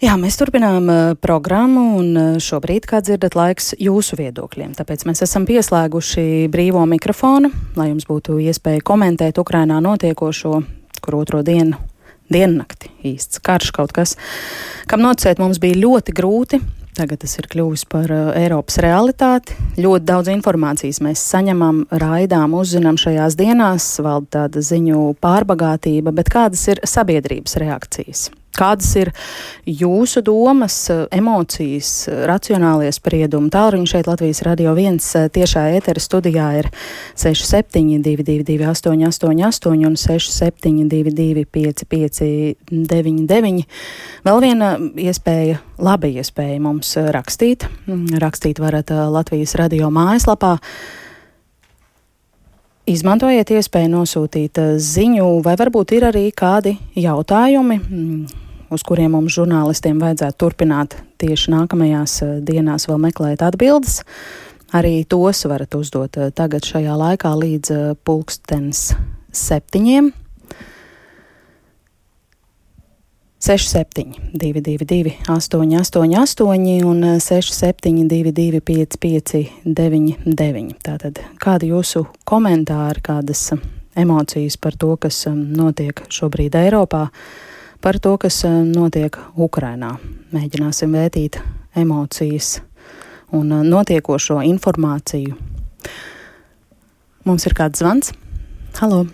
Jā, 0.00 0.14
mēs 0.16 0.38
turpinām 0.40 0.86
uh, 0.88 0.98
programmu, 1.20 1.82
un 1.98 2.06
uh, 2.16 2.28
šobrīd, 2.40 2.86
kā 2.88 3.02
dzirdat, 3.04 3.34
laiks 3.36 3.74
jūsu 3.76 4.16
viedokļiem. 4.16 4.70
Tāpēc 4.78 5.04
mēs 5.04 5.20
esam 5.26 5.44
pieslēguši 5.44 6.48
brīvo 6.48 6.86
mikrofonu, 6.88 7.50
lai 7.76 7.90
jums 7.90 8.08
būtu 8.08 8.38
iespēja 8.40 8.80
komentēt 8.80 9.36
Ukrainā 9.42 9.76
notiekošo, 9.84 10.54
kur 11.04 11.18
otro 11.20 11.42
dienu, 11.44 11.76
diennakti 12.32 12.88
īsts 13.12 13.44
karš 13.44 13.74
kaut 13.76 13.92
kas, 13.92 14.16
kam 14.88 15.04
nocēt 15.04 15.36
mums 15.36 15.60
bija 15.60 15.82
ļoti 15.82 16.16
grūti. 16.16 16.64
Tagad 16.96 17.20
tas 17.20 17.36
ir 17.36 17.52
kļuvis 17.52 17.84
par 17.92 18.08
uh, 18.08 18.32
Eiropas 18.40 18.80
realitāti. 18.80 19.60
Ļoti 19.84 20.08
daudz 20.08 20.32
informācijas 20.32 21.04
mēs 21.04 21.28
saņemam, 21.28 21.84
raidām, 21.92 22.56
uzzinām 22.56 22.96
šajās 22.96 23.36
dienās, 23.36 23.92
valda 24.00 24.46
tāda 24.46 24.64
ziņu 24.64 25.10
pārbagātība, 25.20 26.16
bet 26.16 26.32
kādas 26.32 26.70
ir 26.72 26.86
sabiedrības 26.88 27.60
reakcijas? 27.60 28.30
Kādas 28.56 28.88
ir 28.98 29.12
jūsu 29.66 30.22
domas, 30.26 30.90
emocijas, 31.14 32.08
racionālie 32.28 32.90
spriedumi? 32.92 33.50
Tālruņi 33.52 33.86
šeit 33.92 34.06
Latvijas 34.10 34.42
radio 34.46 34.74
viens 34.76 35.06
tiešā 35.06 35.62
ētera 35.78 36.00
studijā 36.02 36.48
ir 36.58 36.66
6722, 37.20 38.66
888 38.66 39.86
un 39.86 39.94
672, 40.00 41.44
559. 41.54 43.64
Vēl 44.26 44.38
viena 44.44 44.68
iespēja, 44.78 45.56
laba 45.78 46.06
iespēja 46.10 46.60
mums 46.64 46.96
rakstīt. 47.14 47.60
Rakstīt 48.20 48.56
varat 48.62 48.90
Latvijas 48.90 49.54
radio 49.60 49.90
mājaslapā. 49.94 50.58
Izmantojiet 52.90 53.52
iespēju 53.54 53.90
nosūtīt 53.92 54.58
eh, 54.58 54.70
ziņu, 54.82 55.26
vai 55.44 55.52
varbūt 55.60 55.92
ir 55.94 56.08
arī 56.08 56.24
kādi 56.34 56.72
jautājumi, 56.98 57.76
mm, 57.78 58.40
uz 58.74 58.82
kuriem 58.86 59.12
mums 59.14 59.36
žurnālistiem 59.36 60.00
vajadzētu 60.02 60.38
turpināt 60.40 60.96
tieši 61.22 61.52
nākamajās 61.54 62.16
eh, 62.26 62.32
dienās 62.42 62.88
vēl 62.90 62.98
meklēt 63.04 63.44
atbildes. 63.46 64.00
Arī 64.74 65.04
tos 65.06 65.44
varat 65.46 65.76
uzdot 65.78 66.18
eh, 66.18 66.32
tagad 66.34 66.66
šajā 66.66 66.96
laikā 66.98 67.30
līdz 67.38 67.78
pulkstens 68.02 68.88
septiņiem. 69.30 70.10
67, 73.40 74.14
222, 74.32 75.12
888 75.26 76.84
un 76.84 77.20
672, 77.20 78.60
559, 78.60 80.74
Tātad, 80.84 81.16
kādi 81.40 81.70
jūsu 81.72 82.04
komentāri, 82.28 83.00
kādas 83.00 83.56
emocijas 83.96 84.60
par 84.60 84.76
to, 84.76 84.92
kas 85.00 85.24
um, 85.30 85.40
notiek 85.56 86.02
šobrīd 86.12 86.52
Eiropā, 86.60 87.06
par 87.80 87.98
to, 87.98 88.18
kas 88.20 88.44
um, 88.44 88.68
notiek 88.76 89.16
Ukrainā? 89.40 89.96
Mēģināsim 90.36 90.92
vērtīt 90.92 91.40
emocijas 91.80 92.60
un 93.32 93.48
notiekošo 93.70 94.44
informāciju. 94.50 95.32
Mums 97.24 97.48
ir 97.48 97.56
kāds 97.56 97.80
zvans. 97.80 98.12
Halo! 98.84 99.06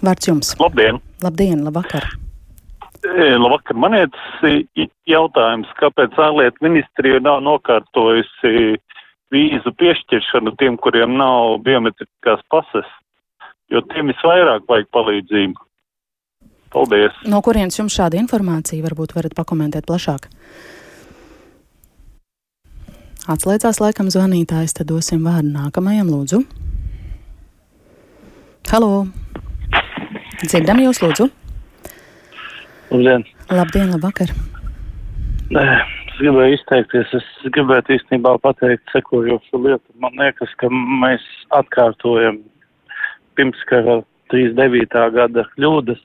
Vārds 0.00 0.32
jums! 0.32 0.56
Labdien! 0.56 1.04
Labdien, 1.20 1.60
labvakar! 1.68 2.21
Labvakar, 3.02 3.74
man 3.74 3.96
ir 3.98 4.10
jautājums, 5.10 5.70
kāpēc 5.80 6.14
ārlietu 6.22 6.62
ministrija 6.62 7.18
nav 7.24 7.40
nokārtojusi 7.42 8.78
vīzu 9.32 9.72
piešķiršanu 9.80 10.54
tiem, 10.60 10.76
kuriem 10.78 11.16
nav 11.18 11.58
biometriskās 11.66 12.44
pases, 12.52 12.86
jo 13.72 13.82
tiem 13.90 14.12
visvairāk 14.12 14.68
vajag 14.68 14.90
palīdzību. 14.94 15.66
Paldies! 16.72 17.18
No 17.28 17.42
kurienes 17.44 17.76
jums 17.76 17.96
šāda 17.98 18.20
informācija 18.20 18.84
varbūt 18.86 19.16
varat 19.16 19.34
pakomentēt 19.36 19.88
plašāk? 19.88 20.30
Atslēdzās 23.32 23.82
laikam 23.82 24.08
zvanītājs, 24.10 24.78
tad 24.78 24.88
dosim 24.90 25.26
vārdu 25.26 25.52
nākamajam 25.52 26.08
lūdzu. 26.10 26.42
Halo! 28.72 29.04
Dzirdam 30.46 30.80
jūs 30.86 31.02
lūdzu! 31.04 31.41
Labdien! 32.92 33.22
Labdien, 33.48 33.88
labvakar! 33.88 34.30
Es 35.56 36.18
gribēju 36.18 36.56
izteikties, 36.58 37.12
es 37.16 37.28
gribētu 37.54 37.94
īstenībā 37.96 38.34
pateikt 38.44 38.92
sekojošu 38.92 39.60
lietu. 39.64 39.94
Man 40.02 40.18
liekas, 40.20 40.52
ka 40.60 40.68
mēs 40.68 41.24
atkārtojam 41.56 42.42
pirmskara 43.38 44.02
39. 44.34 45.06
gada 45.16 45.46
kļūdas, 45.54 46.02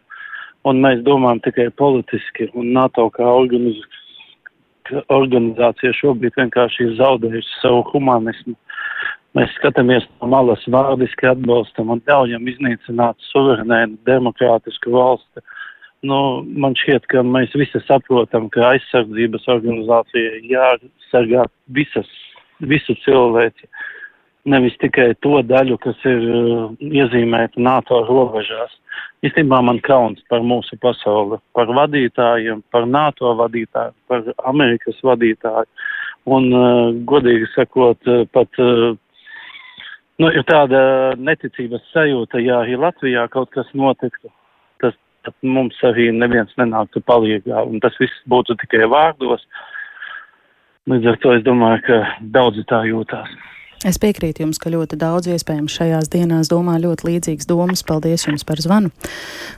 un 0.64 0.80
mēs 0.86 1.04
domājam 1.04 1.44
tikai 1.50 1.68
politiski, 1.84 2.48
un 2.56 2.72
NATO 2.78 3.10
kā 3.18 3.28
organiz 3.42 3.84
organizācija 5.12 5.92
šobrīd 6.00 6.40
vienkārši 6.40 6.88
ir 6.88 6.96
zaudējusi 7.02 7.60
savu 7.60 7.84
humanismu. 7.92 8.56
Mēs 9.36 9.52
skatāmies 9.60 10.08
no 10.22 10.32
malas 10.32 10.64
vārdiski 10.72 11.28
atbalstam 11.34 11.92
un 11.92 12.00
ļaujam 12.08 12.48
iznīcināt 12.48 13.20
suverēnu 13.34 14.00
demokrātisku 14.08 14.96
valsti 14.96 15.44
nu, 16.08 16.20
man 16.64 16.76
šķiet, 16.78 17.08
ka 17.12 17.24
mēs 17.26 17.54
visi 17.58 17.82
saprotam, 17.86 18.50
ka 18.54 18.72
aizsardzības 18.74 19.48
organizācija 19.54 20.42
jāsargā 20.48 21.46
visas, 21.76 22.10
visu 22.72 22.96
cilvēci, 23.04 23.70
nevis 24.48 24.78
tikai 24.82 25.12
to 25.26 25.42
daļu, 25.44 25.78
kas 25.84 26.04
ir 26.08 26.28
uh, 26.32 26.68
iezīmēta 26.80 27.62
NATO 27.62 28.02
robežās. 28.08 28.76
Īstenībā 29.26 29.60
man 29.66 29.82
kauns 29.86 30.24
par 30.32 30.46
mūsu 30.46 30.78
pasauli, 30.82 31.42
par 31.58 31.72
vadītājiem, 31.76 32.64
par 32.72 32.88
NATO 32.88 33.34
vadītāju, 33.42 33.96
par 34.08 34.24
Amerikas 34.48 35.02
vadītāju. 35.04 35.68
Un, 36.28 36.50
uh, 36.54 36.96
godīgi 37.08 37.52
sakot, 37.54 38.00
uh, 38.08 38.24
pat 38.36 38.64
uh, 38.64 38.96
nu, 40.22 40.32
ir 40.32 40.44
tāda 40.48 40.80
neticības 41.20 41.84
sajūta, 41.94 42.42
ja 42.44 42.64
arī 42.64 42.80
Latvijā 42.80 43.28
kaut 43.34 43.52
kas 43.56 43.70
notiktu 43.76 44.32
tad 45.28 45.36
mums 45.44 45.76
arī 45.84 46.08
neviens 46.16 46.54
nenāktu 46.60 47.04
palīgā, 47.04 47.66
un 47.68 47.82
tas 47.84 47.96
viss 48.00 48.24
būtu 48.32 48.56
tikai 48.64 48.88
vārdos. 48.88 49.44
Līdz 50.88 51.12
ar 51.12 51.20
to 51.20 51.36
es 51.36 51.44
domāju, 51.44 51.84
ka 51.84 51.98
daudzi 52.32 52.64
tā 52.70 52.86
jūtās. 52.88 53.34
Es 53.86 54.00
piekrītu 54.02 54.42
jums, 54.42 54.58
ka 54.58 54.72
ļoti 54.74 54.98
daudz 54.98 55.28
iespējams 55.30 55.76
šajās 55.76 56.08
dienās 56.10 56.50
domā 56.50 56.80
ļoti 56.82 57.12
līdzīgas 57.12 57.50
domas. 57.50 57.84
Paldies 57.86 58.26
jums 58.26 58.48
par 58.48 58.62
zvanu. 58.64 58.90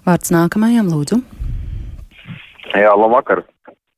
Vārds 0.07 0.33
nākamajam, 0.35 0.89
lūdzu. 0.91 1.21
Jā, 2.73 2.91
labvakar. 2.97 3.45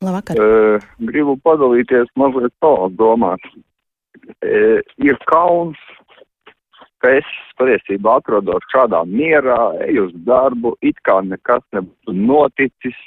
Labvakar. 0.03 0.37
Uh, 0.37 0.85
gribu 1.09 1.37
padalīties 1.41 2.11
mazliet 2.19 2.53
savās 2.61 2.93
domās. 2.99 3.47
Uh, 4.43 4.83
ir 5.01 5.17
kauns 5.31 5.79
ka 7.01 7.15
es 7.17 7.29
patiesībā 7.59 8.19
atrodos 8.21 8.65
šādā 8.73 9.01
mierā, 9.09 9.59
eju 9.87 10.07
uz 10.09 10.13
darbu, 10.27 10.75
it 10.85 10.99
kā 11.07 11.19
nekas 11.25 11.63
nebūtu 11.75 12.15
noticis, 12.15 12.97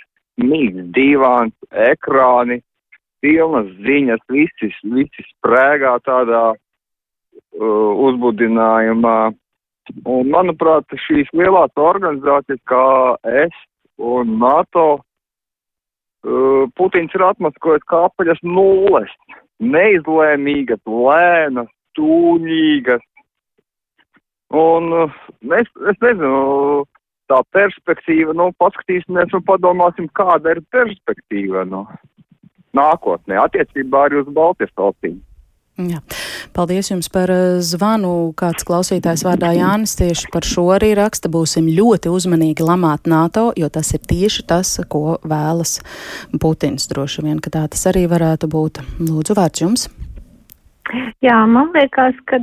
mīgs 0.41 0.91
divāns, 0.97 1.55
ekrāni, 1.71 2.61
pilnas 3.25 3.71
ziņas, 3.87 4.21
visi, 4.33 4.71
visi 4.97 5.27
sprēgā 5.31 5.97
tādā 6.05 6.45
uh, 6.55 7.91
uzbudinājumā. 8.09 9.19
Un, 10.09 10.31
manuprāt, 10.33 10.89
šīs 11.07 11.29
lielās 11.37 11.73
organizācijas 11.77 12.61
kā 12.69 12.85
es 13.45 13.57
un 14.01 14.39
NATO, 14.41 14.87
uh, 14.99 16.65
Putins 16.77 17.15
ir 17.15 17.27
atmaskojis 17.29 17.85
kā 17.91 18.07
apaļas 18.09 18.41
nulles, 18.43 19.13
neizlēmīgas, 19.63 20.83
lēnas, 20.89 21.71
tūņīgas, 21.99 23.05
Un 24.53 24.91
es, 25.57 25.71
es 25.91 26.01
nezinu, 26.05 26.85
tā 27.33 27.41
perspektīva, 27.57 28.35
nu, 28.37 28.51
paskatīsimies 28.61 29.33
un 29.35 29.45
padomāsim, 29.49 30.11
kāda 30.19 30.55
ir 30.55 30.65
perspektīva 30.75 31.65
nu, 31.69 31.85
nākotnē 32.77 33.39
attiecībā 33.47 34.09
arī 34.09 34.23
uz 34.23 34.35
Baltijas 34.35 34.75
valstīm. 34.79 35.23
Jā. 35.75 35.99
Paldies 36.55 36.93
jums 36.93 37.09
par 37.11 37.33
zvanu. 37.67 38.31
Kāds 38.39 38.63
klausītājs 38.67 39.25
vārdā 39.27 39.51
Jānis 39.57 39.97
tieši 39.99 40.29
par 40.31 40.47
šo 40.47 40.69
arī 40.77 40.93
raksta. 40.95 41.27
Būsim 41.27 41.67
ļoti 41.67 42.13
uzmanīgi 42.15 42.63
lamāt 42.63 43.11
NATO, 43.11 43.49
jo 43.59 43.67
tas 43.75 43.91
ir 43.97 44.05
tieši 44.07 44.45
tas, 44.47 44.77
ko 44.87 45.17
vēlas 45.27 45.81
Putins. 46.39 46.87
Droši 46.93 47.27
vien, 47.27 47.43
ka 47.43 47.51
tā 47.57 47.65
tas 47.73 47.83
arī 47.91 48.05
varētu 48.07 48.47
būt. 48.53 48.85
Lūdzu, 49.03 49.35
vārds 49.35 49.65
jums. 49.65 49.89
Jā, 51.25 51.41
man 51.51 51.75
liekas, 51.75 52.15
ka 52.31 52.39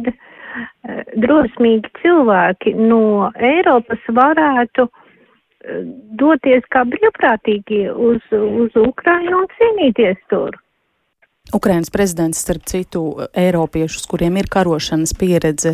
drosmīgi 1.24 1.92
cilvēki 2.02 2.74
no 2.80 3.30
Eiropas 3.36 4.04
varētu 4.10 4.88
eh, 4.88 5.86
doties 6.20 6.66
kā 6.74 6.84
brīvprātīgi 6.90 7.86
uz, 7.92 8.26
uz 8.32 8.76
Ukrainu 8.82 9.44
un 9.44 9.50
cīnīties 9.58 10.20
tur. 10.32 10.58
Ukrainas 11.54 11.90
prezidents, 11.90 12.40
starp 12.40 12.64
citu, 12.70 13.02
Eiropiešus, 13.36 14.06
kuriem 14.08 14.38
ir 14.40 14.48
karošanas 14.52 15.12
pieredze, 15.20 15.74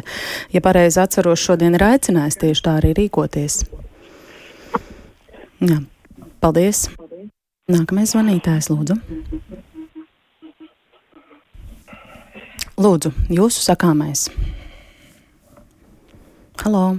ja 0.53 0.62
pareizi 0.63 1.01
atceros, 1.03 1.44
šodien 1.44 1.75
ir 1.77 1.83
aicinājis 1.85 2.39
tieši 2.41 2.63
tā 2.65 2.77
arī 2.79 2.95
rīkoties. 2.97 3.59
Jā. 5.62 5.81
Paldies! 6.41 6.88
Nākamais 7.68 8.13
zvanītājs, 8.13 8.69
lūdzu. 8.71 8.95
Lūdzu, 12.77 13.12
jūsu 13.33 13.65
sakāmais. 13.65 14.27
Halo, 16.63 16.98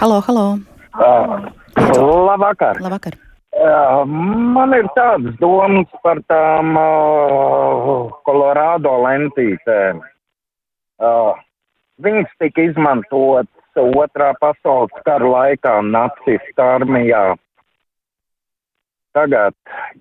halo, 0.00 0.20
halo. 0.20 0.58
Uh, 0.94 2.26
labvakar. 2.26 2.80
Labvakar. 2.80 3.14
Uh, 3.56 4.04
man 4.04 4.74
ir 4.74 4.88
tādas 4.96 5.36
domas 5.40 5.88
par 6.02 6.20
tām 6.28 6.74
uh, 6.76 8.10
Kolorādo 8.26 8.96
lentītēm. 9.06 10.02
Uh, 10.98 11.32
viņas 12.02 12.34
tika 12.42 12.66
izmantotas 12.68 13.48
otrā 13.76 14.32
pasaules 14.40 15.02
kara 15.06 15.32
laikā 15.36 15.78
nacistu 15.86 16.64
armijā 16.66 17.24
tagad 19.16 19.54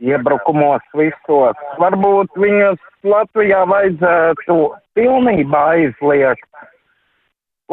iebrukumos 0.04 0.84
visos. 0.98 1.60
Varbūt 1.80 2.36
viņus 2.40 2.82
Latvijā 3.08 3.64
vajadzētu 3.70 4.58
pilnībā 4.98 5.64
aizliegt. 5.78 6.50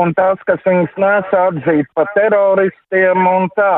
Un 0.00 0.14
tās, 0.16 0.40
kas 0.48 0.62
viņus 0.64 0.94
nes 1.02 1.34
atzīt 1.36 1.90
par 1.96 2.08
teroristiem 2.16 3.26
un 3.28 3.50
tā. 3.56 3.74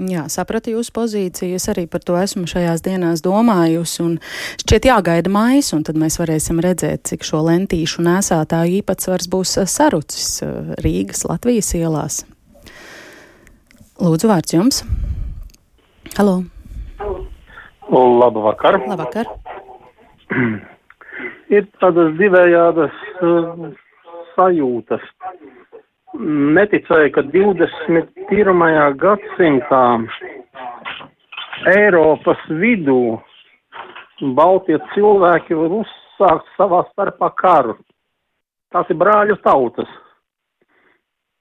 Jā, 0.00 0.24
sapratu 0.32 0.72
jūsu 0.72 0.90
pozīciju. 0.96 1.58
Es 1.60 1.68
arī 1.68 1.84
par 1.90 2.02
to 2.02 2.16
esmu 2.16 2.48
šajās 2.50 2.82
dienās 2.82 3.20
domājusi. 3.22 4.00
Un 4.02 4.14
šķiet, 4.62 4.88
jāgaida 4.88 5.30
mājas, 5.30 5.70
un 5.76 5.84
tad 5.86 6.00
mēs 6.00 6.16
varēsim 6.18 6.62
redzēt, 6.64 7.04
cik 7.10 7.26
šo 7.28 7.44
lentīšu 7.46 8.02
nesātāju 8.06 8.80
īpatsvars 8.80 9.28
būs 9.30 9.58
sarucis 9.70 10.40
Rīgas, 10.82 11.26
Latvijas 11.28 11.70
ielās. 11.78 12.22
Lūdzu, 14.02 14.32
vārds 14.32 14.56
jums! 14.56 14.82
Halo! 16.16 16.40
Labu 17.92 18.42
vakar! 18.48 18.80
Labvakar! 18.88 19.28
Ir 21.52 21.68
tādas 21.82 22.14
divējādas 22.16 22.96
uh, 23.20 23.68
sajūtas. 24.36 25.04
Neticēju, 26.58 27.10
ka 27.14 27.24
21. 27.32 28.64
gadsimtā 29.00 29.84
Eiropas 31.72 32.42
vidū 32.60 33.18
Baltie 34.36 34.78
cilvēki 34.92 35.56
var 35.58 35.72
uzsākt 35.80 36.50
savā 36.54 36.84
starpā 36.92 37.32
karu. 37.34 37.74
Tās 38.72 38.90
ir 38.92 38.98
brāļu 39.00 39.36
tautas. 39.42 39.88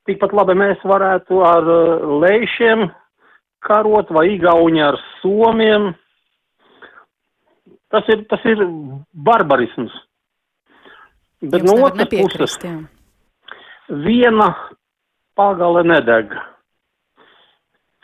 Tikpat 0.10 0.34
labi 0.34 0.56
mēs 0.58 0.82
varētu 0.88 1.44
ar 1.46 1.68
uh, 1.70 2.06
lēšiem 2.24 2.88
karot 3.62 4.10
vai 4.10 4.32
Igauni 4.34 4.82
ar 4.82 4.98
Somiem. 5.22 5.92
Tas 7.94 8.08
ir, 8.10 8.24
tas 8.32 8.42
ir 8.50 8.64
barbarisms. 9.14 9.94
Bet 11.42 11.64
no 11.66 11.74
otras 11.88 12.06
puses, 12.12 12.58
jā. 12.62 12.76
viena 13.90 14.52
pagale 15.34 15.82
nedeg. 15.90 16.36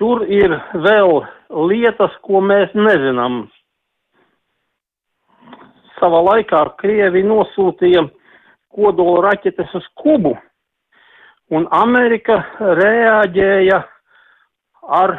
Tur 0.01 0.23
ir 0.25 0.55
vēl 0.73 1.19
lietas, 1.69 2.15
ko 2.25 2.41
mēs 2.41 2.73
nezinām. 2.73 3.43
Savā 5.99 6.23
laikā 6.31 6.63
Krievi 6.81 7.21
nosūtīja 7.25 8.07
kodola 8.73 9.27
raķetes 9.27 9.73
uz 9.77 9.85
Kubu, 10.01 10.33
un 11.53 11.69
Amerika 11.73 12.39
reaģēja 12.59 13.79
ar 14.97 15.15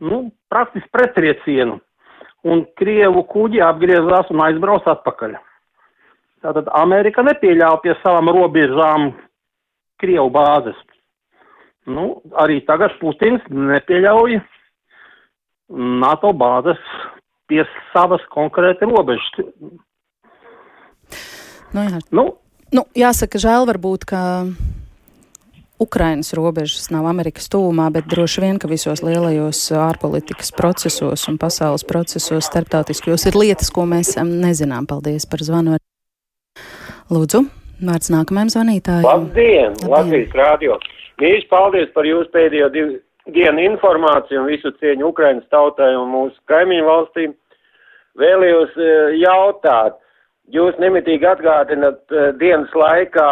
nu, 0.00 0.30
praktiski 0.48 0.88
pretriecienu, 0.96 1.76
un 2.48 2.64
Krievu 2.80 3.24
kuģi 3.28 3.60
apgriezās 3.68 4.32
un 4.32 4.44
aizbrauc 4.48 4.88
atpakaļ. 4.88 5.36
Tātad 6.40 6.70
Amerika 6.72 7.24
nepieļāva 7.26 7.82
pie 7.84 7.94
savām 8.00 8.30
robežām 8.32 9.10
Krievu 10.00 10.30
bāzes. 10.32 10.78
Nu, 11.90 12.20
arī 12.40 12.60
tagad 12.68 12.94
Putins 13.00 13.44
nepieļauj 13.50 14.38
NATO 16.00 16.32
bāzes 16.36 16.80
pie 17.50 17.64
savas 17.92 18.22
konkrēti 18.32 18.88
robežas. 18.88 19.42
Nu, 21.70 21.84
jā. 21.84 21.98
Nu, 22.14 22.24
Nu, 22.70 22.84
jāsaka, 22.94 23.40
žēl 23.42 23.66
varbūt, 23.66 24.04
ka 24.06 24.20
Ukrainas 25.82 26.30
robežas 26.38 26.86
nav 26.94 27.08
Amerikas 27.10 27.50
tūmā, 27.50 27.88
bet 27.90 28.06
droši 28.06 28.44
vien, 28.44 28.60
ka 28.62 28.70
visos 28.70 29.02
lielajos 29.02 29.64
ārpolitikas 29.74 30.54
procesos 30.54 31.26
un 31.26 31.40
pasaules 31.40 31.82
procesos 31.88 32.46
starptautiskajos 32.46 33.26
ir 33.26 33.38
lietas, 33.42 33.72
ko 33.74 33.88
mēs 33.90 34.14
nezinām. 34.22 34.86
Paldies 34.86 35.26
par 35.26 35.42
zvanu. 35.42 35.80
Lūdzu, 37.10 37.44
vārds 37.82 38.10
nākamajam 38.14 38.50
zvanītājam. 38.54 39.06
Labdien, 39.06 39.72
Labdien. 39.74 39.90
Latvijas 39.90 40.34
rādio. 40.38 40.76
Mīļš, 41.20 41.46
paldies 41.50 41.88
par 41.94 42.06
jūsu 42.06 42.30
pēdējo 42.32 42.68
divu 42.74 42.98
dienu 43.34 43.64
informāciju 43.66 44.42
un 44.42 44.46
visu 44.48 44.70
cieņu 44.78 45.10
Ukrainas 45.10 45.48
tautai 45.52 45.90
un 45.98 46.06
mūsu 46.12 46.38
kaimiņu 46.50 46.86
valstīm. 46.86 47.34
Vēlējos 48.20 48.76
eh, 48.78 49.16
jautāt, 49.20 49.98
jūs 50.54 50.78
nemitīgi 50.82 51.26
atgādinat 51.28 52.14
eh, 52.14 52.30
dienas 52.38 52.70
laikā 52.78 53.26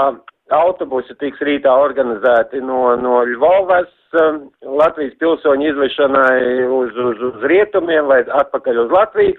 autobusi 0.54 1.14
tiks 1.20 1.40
rītā 1.44 1.72
organizēti 1.78 2.62
no, 2.64 2.96
no 3.00 3.20
Ļvovas 3.28 3.90
um, 4.16 4.40
Latvijas 4.80 5.16
pilsoņu 5.20 5.70
izvešanai 5.72 6.66
uz, 6.72 6.96
uz, 6.96 7.24
uz 7.30 7.46
rietumiem 7.50 8.08
vai 8.08 8.22
atpakaļ 8.42 8.84
uz 8.86 8.94
Latviju, 8.94 9.36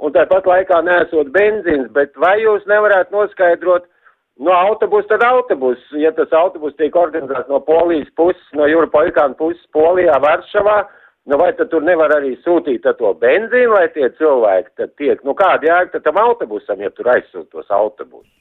un 0.00 0.14
tāpat 0.14 0.46
laikā 0.50 0.80
nesot 0.86 1.30
benzīns, 1.34 1.90
bet 1.94 2.16
vai 2.20 2.38
jūs 2.42 2.66
nevarētu 2.70 3.14
noskaidrot, 3.14 3.90
No 4.36 4.50
autobusa 4.50 5.08
tad 5.08 5.22
autobus. 5.22 5.78
Ja 5.94 6.10
tas 6.12 6.32
autobus 6.34 6.74
tiek 6.74 6.96
organizēts 6.98 7.50
no 7.50 7.60
Polijas 7.62 8.10
puses, 8.18 8.42
no 8.58 8.66
Jūra 8.66 8.90
Poikāna 8.90 9.36
puses 9.38 9.62
Polijā, 9.74 10.16
Varšavā, 10.22 10.78
nu 11.30 11.38
vai 11.38 11.52
tad 11.54 11.70
tur 11.70 11.84
nevar 11.86 12.10
arī 12.16 12.34
sūtīt 12.42 12.88
to 12.98 13.12
benzīnu, 13.20 13.76
lai 13.76 13.86
tie 13.94 14.08
cilvēki 14.18 14.74
tad 14.80 14.96
tiek, 14.98 15.22
nu 15.24 15.36
kāda 15.38 15.70
jēga 15.70 15.94
tad 15.94 16.06
tam 16.08 16.18
autobusam, 16.24 16.82
ja 16.82 16.90
tur 16.90 17.12
aizsūt 17.14 17.52
tos 17.54 17.70
autobusus? 17.70 18.32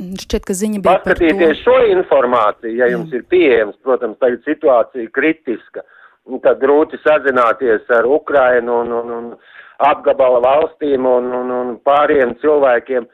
Šķiet, 0.00 0.44
ka 0.48 0.56
ziņa 0.56 0.82
bija. 0.84 1.00
Paskatīties 1.00 1.64
šo 1.64 1.78
informāciju, 1.88 2.76
ja 2.76 2.88
jums 2.92 3.12
ir 3.16 3.24
pieejams, 3.32 3.80
protams, 3.84 4.20
tagad 4.20 4.44
situācija 4.48 5.08
kritiska, 5.16 5.84
un 5.84 5.99
tad 6.44 6.60
grūti 6.62 7.00
sazināties 7.02 7.88
ar 7.90 8.06
Ukrainu 8.06 8.80
un, 8.84 8.92
un, 9.00 9.10
un 9.16 9.30
apgabala 9.90 10.40
valstīm 10.44 11.06
un, 11.08 11.32
un, 11.34 11.50
un 11.50 11.74
pāriem 11.84 12.36
cilvēkiem. 12.42 13.08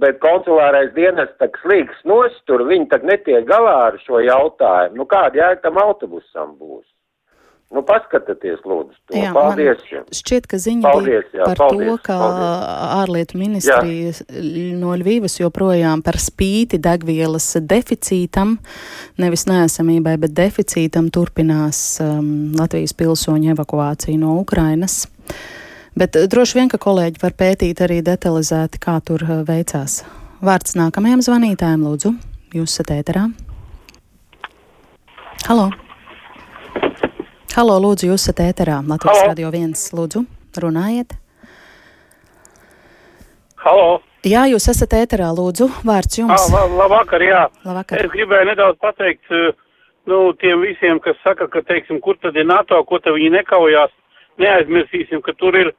Bet 0.00 0.22
konsulārais 0.22 0.94
dienas 0.96 1.28
tak 1.36 1.58
slīgs 1.60 1.98
nost, 2.08 2.40
tur 2.48 2.64
viņi 2.64 2.88
tak 2.88 3.04
netiek 3.04 3.44
galā 3.44 3.74
ar 3.90 3.98
šo 4.06 4.22
jautājumu. 4.24 4.96
Nu 4.96 5.04
kāda 5.10 5.42
jēga 5.42 5.66
tam 5.66 5.82
autobusam 5.82 6.54
būs? 6.56 6.86
Nu 7.74 7.82
paskatieties, 7.82 8.60
lūdzu, 8.62 8.94
to. 9.10 9.16
Jā, 9.18 9.32
paldies. 9.34 9.80
Šķiet, 10.14 10.44
ka 10.46 10.58
ziņa 10.62 10.84
Paldies, 10.86 11.26
jā, 11.34 11.48
par 11.48 11.58
paldies, 11.58 11.88
to, 11.88 11.96
ka 12.06 12.14
paldies. 12.20 12.66
ārlietu 13.00 13.40
ministrija 13.40 14.12
no 14.78 14.92
Ļvīvas 15.00 15.34
joprojām 15.40 16.04
par 16.06 16.20
spīti 16.22 16.78
degvielas 16.78 17.48
deficītam, 17.58 18.54
nevis 19.18 19.48
neesamībai, 19.50 20.14
bet 20.22 20.36
deficītam 20.38 21.10
turpinās 21.10 21.80
um, 22.04 22.28
Latvijas 22.54 22.94
pilsoņu 22.94 23.50
evakuāciju 23.56 24.20
no 24.22 24.36
Ukrainas. 24.44 25.02
Bet 25.98 26.16
eh, 26.16 26.28
droši 26.30 26.60
vien, 26.60 26.70
ka 26.70 26.78
kolēģi 26.78 27.22
var 27.22 27.34
pētīt 27.34 27.82
arī 27.82 27.98
detalizēti, 28.06 28.78
kā 28.82 29.00
tur 29.02 29.24
eh, 29.26 29.40
veicās. 29.48 30.04
Vārds 30.44 30.76
nākamajam 30.78 31.24
zvanītājam, 31.24 31.82
lūdzu, 31.88 32.14
jūs 32.54 32.76
esat 32.76 32.94
ēterā. 33.00 33.26
Halo! 35.48 35.72
Halo, 37.56 37.78
lūdzu, 37.80 38.10
jūs 38.10 38.26
esat 38.26 38.42
ēterā. 38.44 38.82
Latvijas 38.84 39.22
Halo. 39.22 39.28
radio 39.30 39.50
viens, 39.54 39.86
lūdzu, 39.96 40.26
runājiet. 40.60 41.14
Halo! 43.62 44.02
Jā, 44.26 44.42
jūs 44.50 44.66
esat 44.72 44.92
ēterā, 44.98 45.30
lūdzu, 45.32 45.70
vārds 45.86 46.18
Ah, 46.18 46.20
jums. 46.20 46.44
la, 46.52 46.66
labvakar, 46.82 47.22
jā. 47.24 47.46
Labvakar. 47.64 48.02
Es 48.04 48.10
gribēju 48.12 48.48
nedaudz 48.50 48.78
pateikt, 48.82 49.24
eh, 49.30 49.54
nu, 50.06 50.32
tiem 50.34 50.60
visiem, 50.60 51.00
kas 51.00 51.16
saka, 51.24 51.48
ka, 51.48 51.62
teiksim, 51.62 52.00
kur 52.00 52.18
tad 52.20 52.36
ir 52.36 52.44
NATO, 52.44 52.82
ko 52.84 52.98
tad 52.98 53.14
viņi 53.14 53.30
nekaujās, 53.40 53.90
neaizmirsīsim, 54.38 55.22
ka 55.22 55.32
tur 55.32 55.56
ir 55.56 55.72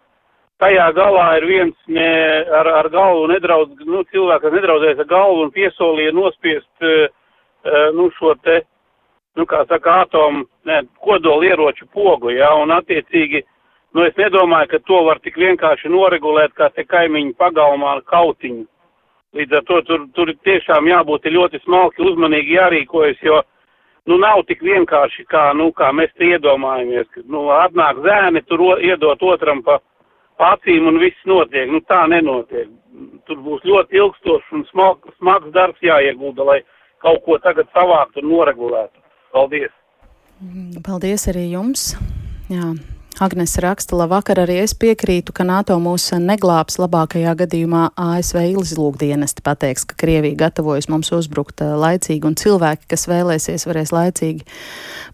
tajā 0.60 0.88
galā 0.98 1.38
ir 1.38 1.46
viens 1.46 1.76
ne, 1.88 2.10
ar, 2.58 2.68
ar 2.68 2.90
galvu 2.90 3.28
nedraudz, 3.28 3.78
nu, 3.86 4.02
cilvēks, 4.10 4.42
kas 4.42 4.54
nedraudzēs 4.58 5.00
ar 5.00 5.06
galvu 5.06 5.44
un 5.46 5.52
piesolīja 5.52 6.12
nospiest, 6.12 6.74
uh, 6.82 7.06
uh, 7.66 7.94
nu, 7.94 8.10
šo 8.18 8.34
te, 8.42 8.64
nu, 9.38 9.46
kā 9.46 9.64
saka, 9.70 10.02
atomu, 10.04 10.46
ne, 10.66 10.82
kodoli 11.04 11.52
ieroču 11.52 11.88
pogu, 11.94 12.32
jā, 12.34 12.50
un 12.62 12.74
attiecīgi, 12.74 13.44
nu, 13.96 14.06
es 14.08 14.18
nedomāju, 14.18 14.72
ka 14.74 14.80
to 14.90 15.04
var 15.06 15.22
tik 15.24 15.38
vienkārši 15.38 15.92
noregulēt, 15.94 16.56
kā 16.58 16.72
te 16.74 16.86
kaimiņu 16.88 17.36
pagalmā 17.38 17.98
ar 17.98 18.04
kautiņu. 18.10 18.66
Līdz 19.38 19.60
ar 19.60 19.66
to 19.68 19.82
tur, 19.86 20.08
tur 20.16 20.32
tiešām 20.48 20.88
jābūt 20.90 21.28
ļoti 21.30 21.62
smalki 21.66 22.02
uzmanīgi 22.10 22.56
jārīkojas, 22.58 23.20
jo 23.22 23.42
nu, 24.08 24.18
nav 24.18 24.42
tik 24.48 24.64
vienkārši, 24.64 25.28
kā, 25.30 25.52
nu, 25.58 25.70
kā 25.76 25.92
mēs 25.94 26.14
te 26.18 26.32
iedomājamies, 26.32 27.10
ka, 27.14 27.26
nu, 27.30 27.50
atnāk 27.54 28.00
zēni, 28.06 28.42
tur 28.48 28.64
o, 28.64 28.72
iedot 28.82 29.22
otram 29.22 29.62
pa 29.68 29.82
acīm 30.54 30.88
un 30.88 31.00
viss 31.02 31.28
notiek. 31.30 31.70
Nu, 31.70 31.84
tā 31.90 32.06
nenotiek. 32.10 32.70
Tur 33.28 33.42
būs 33.44 33.66
ļoti 33.68 34.00
ilgstošs 34.00 34.56
un 34.56 34.64
smag, 34.72 35.04
smags 35.20 35.52
darbs 35.54 35.84
jāiegulda, 35.84 36.46
lai 36.48 36.62
kaut 37.04 37.22
ko 37.26 37.38
tagad 37.44 37.70
savāktu 37.76 38.24
un 38.24 38.32
noregulētu. 38.32 39.07
Paldies! 39.34 39.74
Paldies 40.86 41.28
arī 41.32 41.50
jums! 41.52 41.92
Jā. 42.52 42.76
Agnes 43.18 43.56
raksta, 43.58 43.96
labvakar, 43.98 44.44
arī 44.44 44.60
es 44.62 44.76
piekrītu, 44.78 45.34
ka 45.34 45.42
NATO 45.42 45.74
mūs 45.82 46.12
neglābs 46.22 46.76
labākajā 46.78 47.32
gadījumā 47.40 47.88
ASV 47.98 48.44
izlūkdienesti 48.62 49.42
pateiks, 49.42 49.88
ka 49.90 49.98
Krievija 49.98 50.38
gatavojas 50.44 50.86
mums 50.94 51.10
uzbrukt 51.18 51.64
laicīgi 51.66 52.30
un 52.30 52.38
cilvēki, 52.38 52.86
kas 52.94 53.08
vēlēsies, 53.10 53.66
varēs 53.66 53.94
laicīgi 53.96 54.46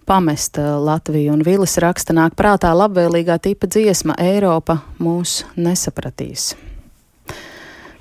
pamest 0.03 0.59
Latviju. 0.59 1.31
Un 1.37 1.45
Vilis 1.47 1.77
raksta, 1.79 2.11
nāk 2.17 2.35
prātā 2.35 2.73
labvēlīgā 2.75 3.39
tipa 3.47 3.71
dziesma 3.71 4.19
Eiropa 4.19 4.81
mūs 4.99 5.45
nesapratīs. 5.55 6.57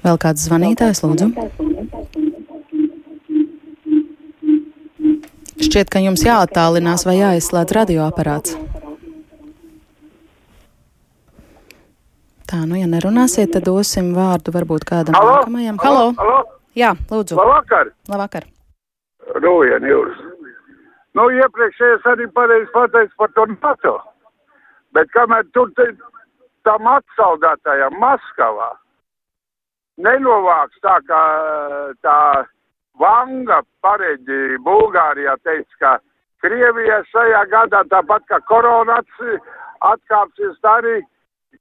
Vēl 0.02 0.18
kāds 0.18 0.48
zvanītājs, 0.48 1.04
lūdzu? 1.06 1.30
Šķiet, 5.62 5.90
ka 5.92 6.00
jums 6.02 6.24
jāattālinās 6.26 7.04
vai 7.06 7.20
jāizslēdz 7.20 7.74
radioaparāts. 7.76 8.56
Tā, 12.50 12.64
nu, 12.68 12.76
ja 12.76 12.88
nerunāsiet, 12.90 13.52
tad 13.54 13.64
dosim 13.68 14.10
vārdu 14.16 14.52
varbūt 14.52 14.84
kādam 14.88 15.16
Halo? 15.16 15.38
nākamajam. 15.38 15.78
Halo! 15.80 16.04
Halo? 16.18 16.40
Jā, 16.76 16.90
lūdzu. 17.08 17.38
Labvakar! 17.38 17.92
Labvakar! 18.10 18.48
Rūjien 19.38 19.86
jūs! 19.88 20.18
Nu, 21.16 21.28
iepriekšējais 21.32 22.04
arī 22.10 22.26
pareizi 22.36 22.68
pateicis 22.74 23.16
par 23.20 23.32
to 23.36 23.46
NATO. 23.54 23.94
Bet 24.96 25.08
kamēr 25.14 25.46
tur 25.56 25.70
te, 25.78 25.88
tam 26.66 26.88
atsaldētajam 26.90 27.96
Maskavā 28.02 28.72
nenovāks 30.00 30.80
tā 30.84 30.96
kā 31.08 31.22
tā 32.04 32.18
Vanga 33.00 33.62
pareģi 33.84 34.58
Bulgārijā 34.66 35.36
teica, 35.46 35.78
ka 35.80 35.92
Krievija 36.42 37.02
šajā 37.12 37.44
gadā 37.52 37.82
tāpat 37.90 38.26
kā 38.28 38.40
korona 38.50 38.98
atkāpsies 39.92 40.58
arī 40.74 41.00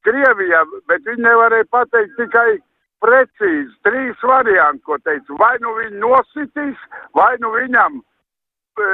Krievijā, 0.05 0.63
bet 0.89 1.05
viņi 1.05 1.23
nevarēja 1.27 1.67
pateikt 1.71 2.15
tikai 2.17 2.59
precīzi 3.01 3.73
trīs 3.85 4.23
varianti, 4.25 4.83
ko 4.85 4.97
teica. 5.05 5.37
Vai 5.37 5.55
nu 5.61 5.73
viņi 5.77 6.01
nositīs, 6.01 6.79
vai 7.17 7.33
nu 7.41 7.51
viņam 7.53 7.99
e, 8.01 8.87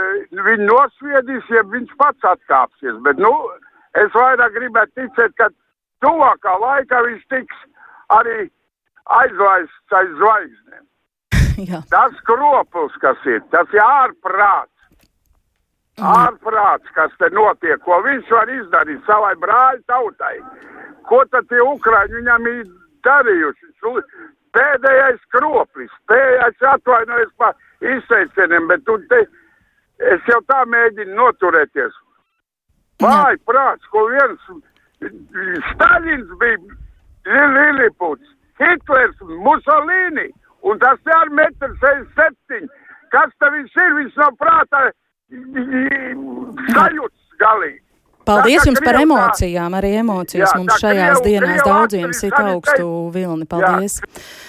viņi 0.50 0.67
nosviedīs, 0.67 1.48
ja 1.53 1.63
viņš 1.72 1.96
pats 2.01 2.27
atkāpsies. 2.34 3.00
Bet, 3.08 3.22
nu, 3.24 3.32
es 4.00 4.12
vairāk 4.15 4.56
gribētu 4.58 5.00
ticēt, 5.00 5.36
ka 5.39 5.50
tuvākā 6.03 6.58
laikā 6.63 7.03
viņš 7.08 7.25
tiks 7.34 7.63
arī 8.15 8.50
aizlaists 9.22 10.00
aiz 10.00 10.13
zvaigznēm. 10.20 10.86
tas 11.94 12.18
kroplis, 12.28 12.98
kas 13.02 13.30
ir, 13.30 13.44
tas 13.54 13.70
ir 13.76 13.84
ārprāts. 13.84 14.74
Ārprāts, 15.98 16.90
kas 16.94 17.14
te 17.18 17.30
notiek, 17.34 17.80
ko 17.82 17.98
viņš 18.06 18.30
var 18.30 18.50
izdarīt 18.54 19.06
savai 19.10 19.34
brāļa 19.42 19.82
tautai. 19.90 20.36
Ko 21.10 21.24
tad 21.32 21.48
tie 21.50 21.62
Ukraiņi 21.64 22.20
viņam 22.20 22.50
ir 22.52 22.68
darījuši? 23.08 23.72
Pēdējais 24.58 25.24
kroplis, 25.34 25.94
pēdējais 26.10 26.68
atvainojas 26.74 27.34
par 27.42 27.56
izteicieniem, 27.82 28.70
bet 28.70 28.86
tu 28.86 28.98
te, 29.10 29.24
es 30.14 30.30
jau 30.30 30.40
tā 30.52 30.64
mēģinu 30.70 31.18
noturēties. 31.18 31.98
Vai 33.02 33.38
prāts, 33.50 33.86
ko 33.94 34.08
viens 34.10 34.42
Stalins 35.72 36.30
bija 36.42 36.58
Liliputs, 37.54 38.30
Hitlers, 38.58 39.18
Musolīni, 39.46 40.32
un 40.69 40.79
tas 40.83 41.01
te 41.03 41.15
ar 41.15 41.33
metru 41.33 41.74
67. 41.81 42.69
Kas 43.13 43.33
te 43.39 43.51
viņš 43.53 43.77
ir? 43.83 43.93
Viņš 44.01 44.17
nav 44.21 44.39
prātā 44.39 44.83
sajūts 46.74 47.38
galīgi. 47.41 47.83
Paldies 48.27 48.65
jums 48.67 48.81
par 48.83 48.97
emocijām, 49.00 49.75
arī 49.79 49.93
emocijas 50.01 50.50
jā, 50.51 50.57
mums 50.59 50.81
šajās 50.81 51.21
krievu, 51.21 51.45
dienās 51.45 51.63
daudziem 51.63 52.12
sit 52.15 52.36
augstu 52.36 52.88
vilni. 53.15 53.47
Paldies! 53.47 54.01
Jā. 54.01 54.47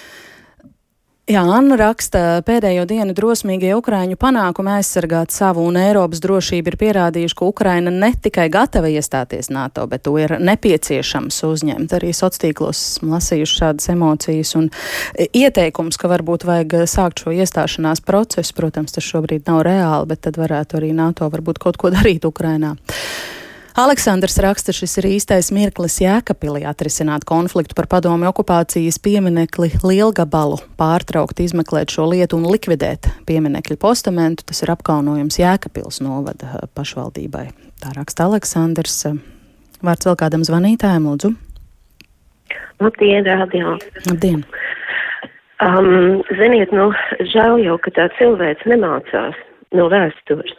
Jā, 1.29 1.43
Anna 1.45 1.77
raksta, 1.77 2.39
pēdējo 2.41 2.87
dienu 2.89 3.13
drosmīgie 3.13 3.75
Ukrāņu 3.77 4.17
panākumi 4.17 4.71
aizsargāt 4.79 5.29
savu 5.29 5.67
un 5.69 5.77
Eiropas 5.77 6.23
drošību 6.25 6.73
ir 6.73 6.77
pierādījuši, 6.81 7.35
ka 7.37 7.49
Ukraina 7.51 7.93
ne 7.93 8.09
tikai 8.17 8.47
gatava 8.49 8.89
iestāties 8.89 9.51
NATO, 9.53 9.85
bet 9.93 10.07
to 10.09 10.15
ir 10.17 10.39
nepieciešams 10.41 11.43
uzņemt. 11.51 11.93
Arī 11.99 12.15
sociālos 12.17 12.81
lasījuši 13.05 13.61
šādas 13.61 13.91
emocijas 13.93 14.55
un 14.57 14.71
ieteikums, 15.21 16.01
ka 16.01 16.09
varbūt 16.15 16.49
vajag 16.49 16.79
sākt 16.89 17.21
šo 17.27 17.37
iestāšanās 17.37 18.01
procesu. 18.09 18.57
Protams, 18.57 18.97
tas 18.97 19.05
šobrīd 19.05 19.53
nav 19.53 19.67
reāli, 19.69 20.09
bet 20.09 20.25
tad 20.25 20.41
varētu 20.41 20.81
arī 20.81 20.95
NATO 20.97 21.29
varbūt 21.29 21.61
kaut 21.61 21.77
ko 21.77 21.93
darīt 21.93 22.25
Ukrainā. 22.25 22.73
Aleksandrs 23.79 24.41
raksta, 24.43 24.73
šis 24.75 24.97
ir 24.99 25.07
īstais 25.07 25.53
mirklis 25.55 26.01
Jēkabīlī 26.03 26.65
atrisināt 26.67 27.23
konfliktu 27.29 27.77
par 27.79 27.87
padomu 27.87 28.27
okupācijas 28.27 28.99
pieminekli 28.99 29.69
Lielgabalu, 29.87 30.59
pārtraukt, 30.81 31.39
izmeklēt 31.45 31.95
šo 31.95 32.09
lietu 32.11 32.41
un 32.41 32.49
likvidēt 32.51 33.07
pieminekļu 33.29 33.79
postamentu. 33.79 34.49
Tas 34.51 34.65
ir 34.67 34.75
apkaunojums 34.75 35.39
Jēkabils 35.39 36.03
novada 36.03 36.51
eh, 36.59 36.67
pašvaldībai. 36.75 37.45
Tā 37.79 37.95
raksta 37.95 38.27
Aleksandrs. 38.27 38.99
Vārds 39.87 40.11
vēl 40.11 40.19
kādam 40.27 40.43
zvanītājam, 40.43 41.07
lūdzu. 41.07 41.37
Labdien, 42.83 43.31
radio. 43.31 43.79
Labdien. 44.09 44.43
Um, 45.63 46.25
ziniet, 46.35 46.75
nu, 46.75 46.91
žēl 47.31 47.63
jau, 47.63 47.79
ka 47.87 47.95
tā 47.95 48.11
cilvēks 48.19 48.67
nemācās 48.75 49.39
no 49.71 49.87
vēstures. 49.95 50.59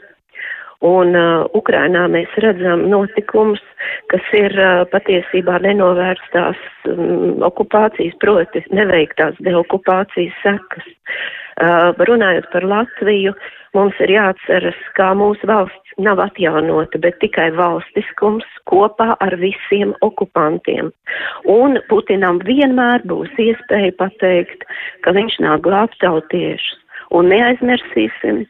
Un 0.86 1.12
uh, 1.12 1.44
Ukrainā 1.60 2.06
mēs 2.08 2.32
redzam 2.40 2.86
notikumus, 2.88 3.60
kas 4.08 4.24
ir 4.32 4.54
uh, 4.56 4.86
patiesībā 4.94 5.58
nenovērstās 5.66 6.62
um, 6.88 7.44
okupācijas, 7.44 8.16
proti 8.24 8.64
neveiktās 8.72 9.36
deokupācijas 9.44 10.40
sekas. 10.40 10.88
Uh, 11.60 11.92
runājot 12.08 12.48
par 12.54 12.64
Latviju, 12.64 13.36
mums 13.76 14.00
ir 14.00 14.16
jāatceras, 14.16 14.80
kā 14.96 15.12
mūsu 15.20 15.52
valsts 15.52 16.00
nav 16.00 16.22
atjaunota, 16.24 17.02
bet 17.04 17.20
tikai 17.20 17.50
valstiskums 17.60 18.48
kopā 18.72 19.18
ar 19.20 19.36
visiem 19.44 19.92
okupantiem. 20.06 20.94
Un 21.44 21.82
Putinam 21.92 22.40
vienmēr 22.48 23.04
būs 23.04 23.36
iespēja 23.36 23.92
pateikt, 24.00 24.64
ka 25.04 25.12
viņš 25.12 25.42
nav 25.44 25.60
glābt 25.68 26.00
tautiešus. 26.00 26.79
Un 27.16 27.32
neaizmirsīsim, 27.32 28.44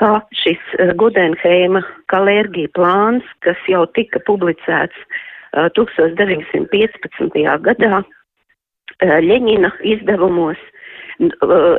ka 0.00 0.18
šis 0.36 0.60
uh, 0.78 0.92
Gudenheima 1.00 1.80
kalērgija 2.12 2.72
plāns, 2.76 3.24
kas 3.46 3.60
jau 3.70 3.84
tika 3.96 4.20
publicēts 4.28 4.98
uh, 5.04 5.70
1915. 5.78 7.40
gadā 7.68 8.02
uh, 8.02 9.18
Ļeņina 9.24 9.72
izdevumos, 9.94 10.60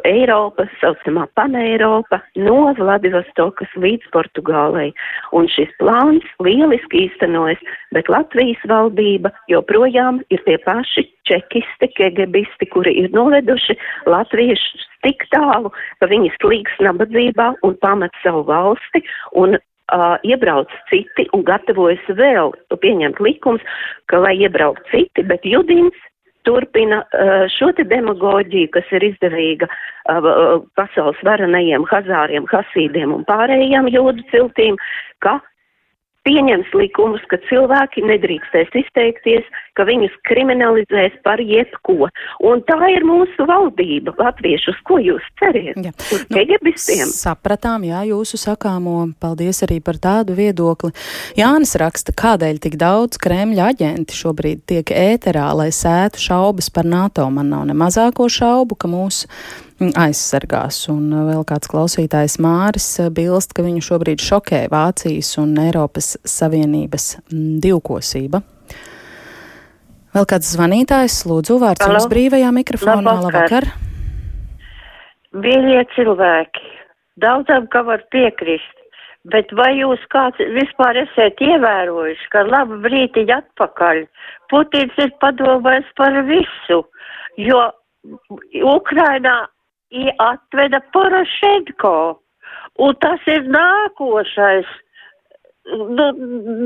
Eiropa, 0.06 0.65
saucamā 0.80 1.25
Paneiropa, 1.36 2.22
no 2.39 2.74
Vladivostokas 2.77 3.72
līdz 3.75 4.08
Portugālei. 4.15 4.94
Un 5.36 5.50
šis 5.51 5.72
plāns 5.82 6.25
lieliski 6.44 7.06
īstenojas, 7.08 7.60
bet 7.96 8.10
Latvijas 8.12 8.62
valdība 8.70 9.34
joprojām 9.51 10.22
ir 10.30 10.44
tie 10.48 10.58
paši 10.63 11.06
čekisti, 11.27 11.92
kegebisti, 11.98 12.70
kuri 12.72 12.96
ir 13.04 13.12
noveduši 13.15 13.77
latviešus 14.08 14.88
tik 15.06 15.27
tālu, 15.34 15.72
ka 16.00 16.10
viņi 16.10 16.32
slīgs 16.39 16.82
nabadzībā 16.82 17.54
un 17.68 17.77
pamet 17.84 18.15
savu 18.24 18.46
valsti 18.48 19.04
un 19.38 19.58
uh, 19.58 20.15
iebrauc 20.24 20.72
citi 20.89 21.27
un 21.36 21.46
gatavojas 21.46 22.01
vēl 22.10 22.54
pieņemt 22.82 23.22
likums, 23.22 23.63
ka 24.10 24.22
lai 24.24 24.36
iebrauc 24.39 24.82
citi, 24.92 25.25
bet 25.27 25.46
Judins 25.46 25.98
turpina 26.48 27.02
uh, 27.04 27.46
šo 27.52 27.72
te 27.78 27.86
demagoģiju, 27.90 28.72
kas 28.75 28.94
ir 28.96 29.08
izdevīga 29.10 29.70
uh, 29.70 30.62
pasaules 30.80 31.20
varenajiem 31.25 31.86
hazāriem, 31.90 32.48
hasīdiem 32.52 33.14
un 33.18 33.25
pārējiem 33.30 33.90
jūdu 33.94 34.25
ciltīm, 34.32 34.80
ka 35.25 35.40
pieņems 36.25 36.72
likumus, 36.74 37.24
ka 37.30 37.40
cilvēki 37.50 38.06
nedrīkstēs 38.10 38.74
izteikties, 38.82 39.46
ka 39.75 39.86
viņus 39.88 40.15
kriminalizēs 40.27 41.17
par 41.25 41.41
jebko. 41.44 42.10
Un 42.46 42.63
tā 42.67 42.77
ir 42.94 43.05
mūsu 43.08 43.48
valdība, 43.50 44.15
latvieši, 44.20 44.72
uz 44.74 44.79
ko 44.88 45.00
jūs 45.03 45.25
ceriet? 45.41 45.77
Jā. 45.77 45.94
Uz 46.15 46.25
nu, 46.29 46.39
egebistiem? 46.41 47.10
Sapratām, 47.12 47.86
jā, 47.88 48.05
jūsu 48.10 48.39
sakāmo. 48.41 48.98
Paldies 49.22 49.62
arī 49.67 49.82
par 49.84 50.00
tādu 50.01 50.38
viedokli. 50.38 50.94
Jānis 51.39 51.75
raksta, 51.82 52.15
kādēļ 52.15 52.62
tik 52.63 52.79
daudz 52.82 53.20
Kremļa 53.22 53.70
aģenti 53.74 54.17
šobrīd 54.17 54.65
tiek 54.70 54.96
ēterā, 54.96 55.50
lai 55.58 55.70
sētu 55.75 56.22
šaubas 56.24 56.72
par 56.74 56.88
NATO. 56.89 57.27
Man 57.34 57.51
nav 57.53 57.67
ne 57.70 57.77
mazāko 57.77 58.29
šaubu, 58.32 58.77
ka 58.79 58.91
mūsu 58.91 59.29
aizsargās. 59.79 60.86
Un 60.91 61.10
vēl 61.12 61.44
kāds 61.48 61.70
klausītājs 61.72 62.39
Māris 62.44 62.89
bilst, 63.15 63.55
ka 63.55 63.65
viņu 63.65 63.84
šobrīd 63.84 64.24
šokē 64.24 64.65
Vācijas 64.72 65.36
un 65.41 65.55
Eiropas 65.65 66.15
Savienības 66.24 67.15
divkosība. 67.32 68.44
Vēl 70.16 70.24
kāds 70.32 70.48
zvanītājs, 70.56 71.18
lūdzu, 71.28 71.58
vārds 71.60 71.84
Halo. 71.84 71.98
jums 71.98 72.08
brīvajā 72.08 72.52
mikrofonā. 72.56 73.18
Labvakar! 73.20 73.68
Mīļie 75.36 75.82
cilvēki, 75.92 76.70
daudzam, 77.20 77.66
ka 77.74 77.82
var 77.84 78.06
piekrist, 78.16 78.78
bet 79.28 79.52
vai 79.60 79.74
jūs 79.76 80.00
kāds 80.14 80.40
vispār 80.56 81.02
esat 81.02 81.44
ievērojuši, 81.44 82.30
ka 82.32 82.46
labu 82.48 82.80
brītiņu 82.86 83.36
atpakaļ 83.42 84.06
Putins 84.54 84.96
ir 85.04 85.12
padomājis 85.20 85.92
par 86.00 86.16
visu, 86.30 86.80
jo 87.36 87.66
Ukrainā 88.72 89.36
atveda 90.30 90.80
Porošenko. 90.96 91.98
Un 92.80 92.96
tas 93.04 93.28
ir 93.32 93.44
nākošais 93.52 94.72
nu, 95.74 96.06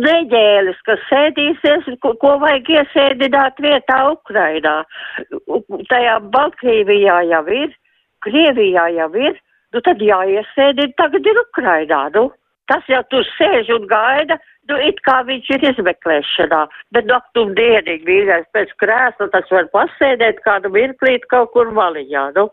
neģēlis, 0.03 0.79
kas 0.87 1.03
sēdīsies, 1.09 1.87
ko, 2.03 2.13
ko 2.21 2.35
vajag 2.43 2.71
iesēdināt 2.77 3.61
vietā 3.63 3.99
Ukrainā. 4.11 4.81
Tajā 5.91 6.17
Baltkrievijā 6.33 7.21
jau 7.29 7.45
ir, 7.61 7.71
Krievijā 8.25 8.89
jau 8.97 9.09
ir, 9.15 9.39
nu 9.73 9.81
tad 9.85 10.03
jāiesēdina 10.03 10.97
tagad 10.99 11.27
ir 11.31 11.41
Ukrainā. 11.45 12.03
Nu. 12.15 12.29
Tas 12.69 12.85
jau 12.85 13.01
tur 13.09 13.25
sēž 13.33 13.71
un 13.73 13.87
gaida, 13.89 14.35
nu 14.69 14.75
it 14.85 14.99
kā 15.07 15.23
viņš 15.25 15.47
ir 15.55 15.63
izmeklēšanā, 15.71 16.59
bet 16.93 17.07
naktum 17.09 17.55
dienīgi 17.57 18.05
vīrietis 18.05 18.51
pēc 18.53 18.75
krēsla 18.83 19.29
tas 19.33 19.49
var 19.55 19.71
pasēdēt 19.73 20.43
kādu 20.45 20.69
mirklīt 20.75 21.25
kaut 21.33 21.49
kur 21.55 21.71
maliņā. 21.73 22.27
Nu. 22.35 22.49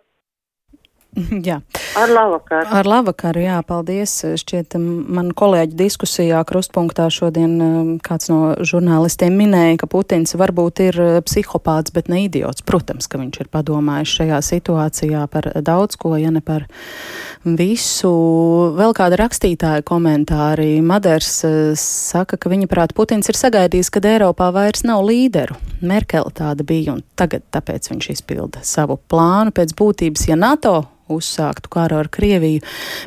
Jā. 1.49 1.61
Ar 1.97 2.11
labvakaru. 2.13 2.69
Ar 2.77 2.89
labvakaru, 2.89 3.41
jā, 3.47 3.57
paldies. 3.65 4.13
Šķiet, 4.41 4.77
man 4.77 5.31
kolēģi 5.37 5.77
diskusijā 5.79 6.43
krustpunktā 6.49 7.07
šodien 7.13 7.99
kāds 8.05 8.29
no 8.29 8.53
žurnālistiem 8.61 9.37
minēja, 9.41 9.79
ka 9.81 9.89
Putins 9.91 10.37
varbūt 10.37 10.83
ir 10.85 10.99
uh, 11.01 11.19
psihopāts, 11.25 11.95
bet 11.97 12.11
ne 12.13 12.27
idiots. 12.27 12.65
Protams, 12.67 13.09
ka 13.09 13.21
viņš 13.21 13.41
ir 13.41 13.51
padomājis 13.53 14.13
šajā 14.19 14.41
situācijā 14.45 15.23
par 15.33 15.49
daudz 15.65 15.97
ko, 16.01 16.13
ja 16.21 16.33
ne 16.35 16.43
par 16.45 16.67
visu. 17.47 18.13
Vēl 18.77 18.93
kāda 18.97 19.21
rakstītāja 19.23 19.87
komentāri. 19.89 20.83
Maders 20.85 21.39
uh, 21.49 21.55
saka, 21.81 22.37
ka 22.37 22.53
viņa 22.53 22.69
prāt 22.69 22.93
Putins 22.97 23.33
ir 23.33 23.41
sagaidījis, 23.41 23.93
kad 23.95 24.09
Eiropā 24.11 24.51
vairs 24.53 24.85
nav 24.85 25.07
līderu. 25.09 25.57
Merkele 25.81 26.35
tāda 26.37 26.67
bija 26.67 26.99
un 26.99 27.01
tagad 27.17 27.47
tāpēc 27.57 27.89
viņš 27.95 28.11
izpilda 28.19 28.61
savu 28.67 28.99
plānu 29.09 29.57
pēc 29.57 29.73
būtības, 29.81 30.29
ja 30.29 30.37
NATO 30.37 30.83
uzsāktu 31.13 31.71
karu 31.73 32.01
ar 32.01 32.11
Krieviju. 32.13 32.63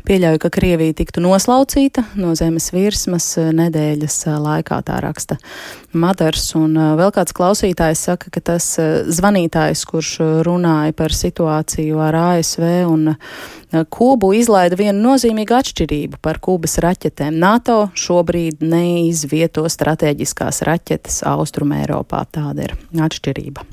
Pieļauju, 0.07 0.41
ka 0.41 0.51
Krievija 0.53 0.95
tiktu 0.97 1.23
noslaucīta 1.23 2.05
no 2.19 2.33
zemes 2.39 2.71
virsmas 2.73 3.27
eh, 3.39 3.51
nedēļas 3.55 4.17
eh, 4.27 4.39
laikā, 4.45 4.79
tā 4.87 4.99
raksta 5.03 5.39
Madars. 5.93 6.49
Un 6.59 6.77
eh, 6.77 6.91
vēl 6.99 7.13
kāds 7.15 7.35
klausītājs 7.35 8.05
saka, 8.09 8.31
ka 8.33 8.43
tas 8.53 8.71
zvanītājs, 9.19 9.85
kurš 9.89 10.15
runāja 10.47 10.95
par 10.97 11.15
situāciju 11.15 12.03
ar 12.03 12.19
ASV 12.25 12.67
un 12.89 13.15
Kubu, 13.69 14.31
izlaida 14.33 14.73
vienu 14.73 15.11
nozīmīgu 15.11 15.53
atšķirību 15.53 16.17
par 16.25 16.39
Kubas 16.41 16.79
raķetēm. 16.81 17.35
NATO 17.37 17.91
šobrīd 17.93 18.63
neizvieto 18.65 19.67
strateģiskās 19.69 20.63
raķetes 20.65 21.21
Austrumē 21.29 21.83
Eiropā. 21.83 22.23
Tāda 22.33 22.65
ir 22.65 22.73
atšķirība. 22.97 23.67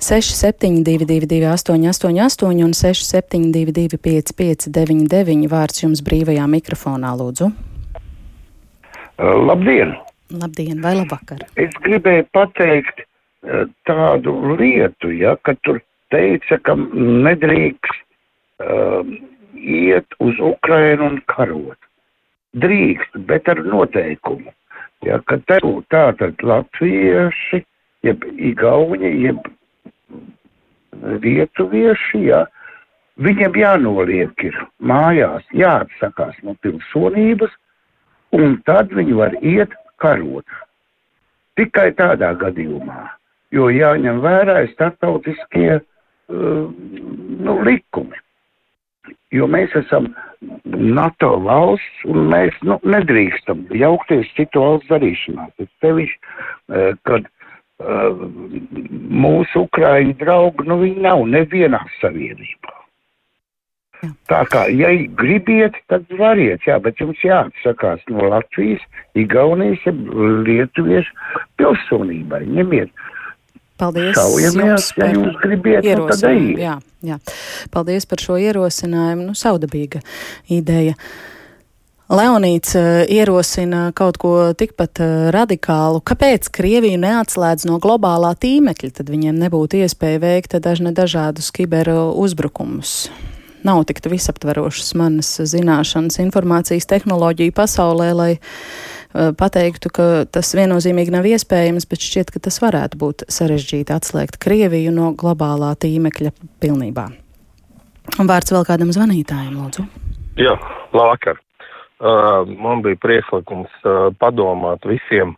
6722, 0.00 1.44
888, 1.44 2.64
un 2.64 2.72
672, 2.72 3.98
559, 4.00 5.48
vārds 5.52 5.82
jums 5.82 6.00
brīvajā 6.00 6.46
mikrofonā, 6.48 7.12
lūdzu. 7.20 7.50
Uh, 9.20 9.36
labdien! 9.44 9.92
Labdien, 10.32 10.80
vai 10.80 10.94
labvakar! 10.96 11.44
Es 11.60 11.76
gribēju 11.84 12.24
pateikt 12.32 13.04
uh, 13.04 13.68
tādu 13.84 14.32
lietu, 14.56 15.12
ja, 15.12 15.36
ka 15.44 15.52
tur 15.68 15.82
teica, 16.14 16.56
ka 16.64 16.78
nedrīkst 16.80 18.00
uh, 18.64 19.04
iet 19.60 20.18
uz 20.24 20.40
Ukrainu 20.40 21.10
un 21.12 21.22
karot. 21.28 21.76
Drīkst, 22.56 23.20
bet 23.28 23.52
ar 23.52 23.60
noteikumu. 23.68 24.48
Ja, 25.04 25.20
ka 25.28 25.36
te 25.44 25.60
tātad 25.92 26.40
latvieši, 26.40 27.66
jeb 28.08 28.24
igauņi, 28.32 29.12
jeb 29.28 29.44
lietuvieši, 31.00 32.22
ja, 32.28 32.44
viņiem 33.20 33.58
jānoliek 33.60 34.44
ir 34.44 34.56
mājās, 34.78 35.44
jāatsakās 35.56 36.38
no 36.46 36.56
pilsonības, 36.64 37.52
un 38.36 38.58
tad 38.66 38.92
viņi 38.94 39.16
var 39.18 39.36
iet 39.42 39.74
karot. 40.02 40.46
Tikai 41.58 41.90
tādā 41.98 42.32
gadījumā, 42.40 43.04
jo 43.52 43.68
jāņem 43.74 44.22
vērā 44.24 44.62
starptautiskie 44.72 45.80
uh, 45.80 46.66
nu, 46.70 47.60
likumi. 47.66 48.16
Jo 49.34 49.46
mēs 49.50 49.74
esam 49.78 50.08
NATO 50.64 51.36
valsts, 51.44 52.04
un 52.10 52.30
mēs 52.32 52.54
nu, 52.66 52.78
nedrīkstam 52.86 53.66
jaukties 53.76 54.30
citu 54.38 54.62
valsts 54.62 54.90
darīšanā. 54.90 55.50
Tas 55.58 55.70
sevišķi, 55.84 56.18
uh, 56.22 56.96
kad 57.06 57.28
Uh, 57.28 57.39
mūsu 57.80 59.64
ukraiņu 59.66 60.18
draugi, 60.20 60.66
nu 60.68 60.80
viņi 60.82 61.06
nav 61.06 61.24
nevienā 61.28 61.80
savienībā. 62.00 62.76
Tā 64.30 64.40
kā, 64.48 64.64
ja 64.72 64.88
gribiet, 65.18 65.76
tad 65.92 66.06
variet, 66.16 66.64
jā, 66.64 66.78
bet 66.80 67.00
jums 67.02 67.20
jāatsakās 67.24 68.00
no 68.08 68.30
Latvijas, 68.32 68.80
Igaunijas, 69.18 69.82
Lietuviešu 70.46 71.12
pilsonībai. 71.60 72.46
Ņemiet. 72.48 72.94
Paldies. 73.80 74.14
Saujamies, 74.16 74.90
ja 74.96 75.10
jūs 75.12 75.36
gribiet, 75.40 75.84
nu 75.96 76.08
tad 76.08 76.24
ejiet. 76.30 76.60
Jā, 76.60 76.78
jā. 77.04 77.18
Paldies 77.72 78.08
par 78.08 78.24
šo 78.24 78.38
ierosinājumu. 78.40 79.30
Nu, 79.30 79.36
saudabīga 79.36 80.00
ideja. 80.52 80.96
Leonīts 82.10 82.72
uh, 82.74 83.04
ierosina 83.06 83.92
kaut 83.94 84.16
ko 84.18 84.50
tikpat 84.58 84.98
uh, 84.98 85.10
radikālu. 85.30 86.00
Kāpēc 86.02 86.48
Krieviju 86.50 86.98
neatslēdz 86.98 87.68
no 87.70 87.76
globālā 87.82 88.32
tīmekļa? 88.34 88.96
Tad 88.98 89.12
viņiem 89.12 89.36
nebūtu 89.38 89.78
iespēja 89.84 90.18
veikt 90.18 90.56
dažne 90.58 90.90
dažādus 90.90 91.52
kiberu 91.54 92.08
uzbrukumus. 92.18 93.12
Nav 93.62 93.84
tik 93.86 94.00
visaptverošas 94.10 94.90
manas 94.98 95.28
zināšanas 95.52 96.18
informācijas 96.24 96.88
tehnoloģiju 96.90 97.54
pasaulē, 97.54 98.08
lai 98.18 98.30
uh, 98.40 99.30
pateiktu, 99.38 99.92
ka 99.94 100.06
tas 100.26 100.50
viennozīmīgi 100.58 101.14
nav 101.14 101.28
iespējams, 101.30 101.86
bet 101.86 102.06
šķiet, 102.08 102.32
ka 102.34 102.42
tas 102.42 102.58
varētu 102.64 102.98
būt 102.98 103.26
sarežģīti 103.30 103.94
atslēgt 103.94 104.40
Krieviju 104.42 104.90
no 104.96 105.12
globālā 105.14 105.76
tīmekļa 105.78 106.34
pilnībā. 106.58 107.06
Un 108.18 108.32
vārds 108.32 108.50
vēl 108.50 108.66
kādam 108.66 108.90
zvanītājam, 108.90 109.54
lūdzu. 109.60 109.86
Jā, 110.42 110.56
labvakar. 110.90 111.38
Uh, 112.00 112.48
man 112.56 112.80
bija 112.80 112.96
priekšlikums 112.96 113.72
uh, 113.84 114.06
padomāt 114.16 114.86
visiem, 114.88 115.34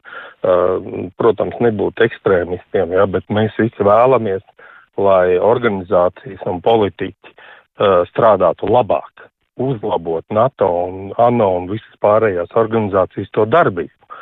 uh, 0.46 0.76
protams, 1.18 1.56
nebūt 1.58 1.98
ekstrēmistiem, 2.06 2.92
ja, 2.94 3.06
bet 3.10 3.26
mēs 3.34 3.56
visi 3.58 3.82
vēlamies, 3.82 4.44
lai 4.94 5.40
organizācijas 5.42 6.44
un 6.46 6.60
politiķi 6.62 7.32
strādātu 8.12 8.68
labāk, 8.68 9.24
uzlabot 9.56 10.22
NATO 10.30 10.66
un 10.84 11.14
ANO 11.16 11.46
un 11.56 11.70
visas 11.70 11.96
pārējās 12.04 12.52
organizācijas 12.60 13.32
to 13.32 13.46
darbību. 13.48 14.18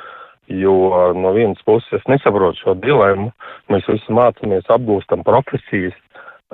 Jo 0.63 0.77
no 1.19 1.35
vienas 1.35 1.59
puses 1.67 1.99
es 1.99 2.07
nesaprotu 2.09 2.63
šo 2.63 2.77
dilemmu, 2.79 3.33
mēs 3.69 3.91
visi 3.91 4.15
mācāmies, 4.15 4.71
apgūstam 4.71 5.27
profesijas, 5.27 5.99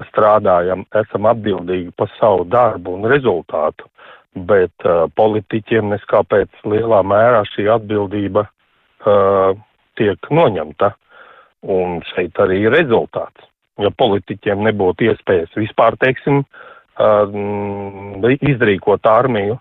strādājam, 0.09 0.87
esam 0.97 1.29
atbildīgi 1.29 1.93
par 2.01 2.11
savu 2.17 2.49
darbu 2.49 2.97
un 2.97 3.07
rezultātu 3.13 3.87
bet 4.37 4.85
uh, 4.85 5.07
politiķiem 5.17 5.91
neskāpēc 5.95 6.65
lielā 6.69 7.01
mērā 7.07 7.43
šī 7.55 7.69
atbildība 7.73 8.47
uh, 8.47 9.57
tiek 9.97 10.31
noņemta. 10.31 10.93
Un 11.67 12.01
šeit 12.13 12.37
arī 12.39 12.61
ir 12.67 12.75
rezultāts. 12.77 13.49
Ja 13.81 13.91
politiķiem 13.91 14.63
nebūtu 14.69 15.09
iespējas 15.09 15.57
vispār, 15.57 15.97
teiksim, 16.01 16.45
uh, 17.01 18.37
izrīkot 18.37 19.09
armiju, 19.09 19.57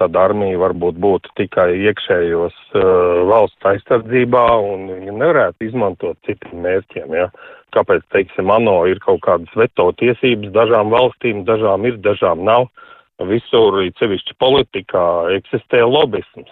tad 0.00 0.16
armija 0.18 0.58
varbūt 0.58 0.96
būtu 0.98 1.34
tikai 1.38 1.68
iekšējos 1.90 2.56
uh, 2.78 2.86
valsts 3.30 3.68
aizsardzībā 3.74 4.46
un 4.62 4.88
viņi 4.94 5.18
nevarētu 5.18 5.68
izmantot 5.68 6.18
citiem 6.26 6.64
mērķiem. 6.64 7.18
Ja? 7.18 7.28
Kāpēc, 7.74 8.06
teiksim, 8.14 8.50
ANO 8.54 8.84
ir 8.90 9.02
kaut 9.02 9.22
kādas 9.26 9.54
veto 9.58 9.90
tiesības 9.98 10.54
dažām 10.54 10.94
valstīm, 10.94 11.42
dažām 11.46 11.86
ir, 11.90 11.98
dažām 12.02 12.46
nav. 12.46 12.70
Uh, 12.70 12.93
visur, 13.22 13.78
cevišķi 13.98 14.36
politikā, 14.42 15.04
eksistē 15.38 15.84
lobisms. 15.86 16.50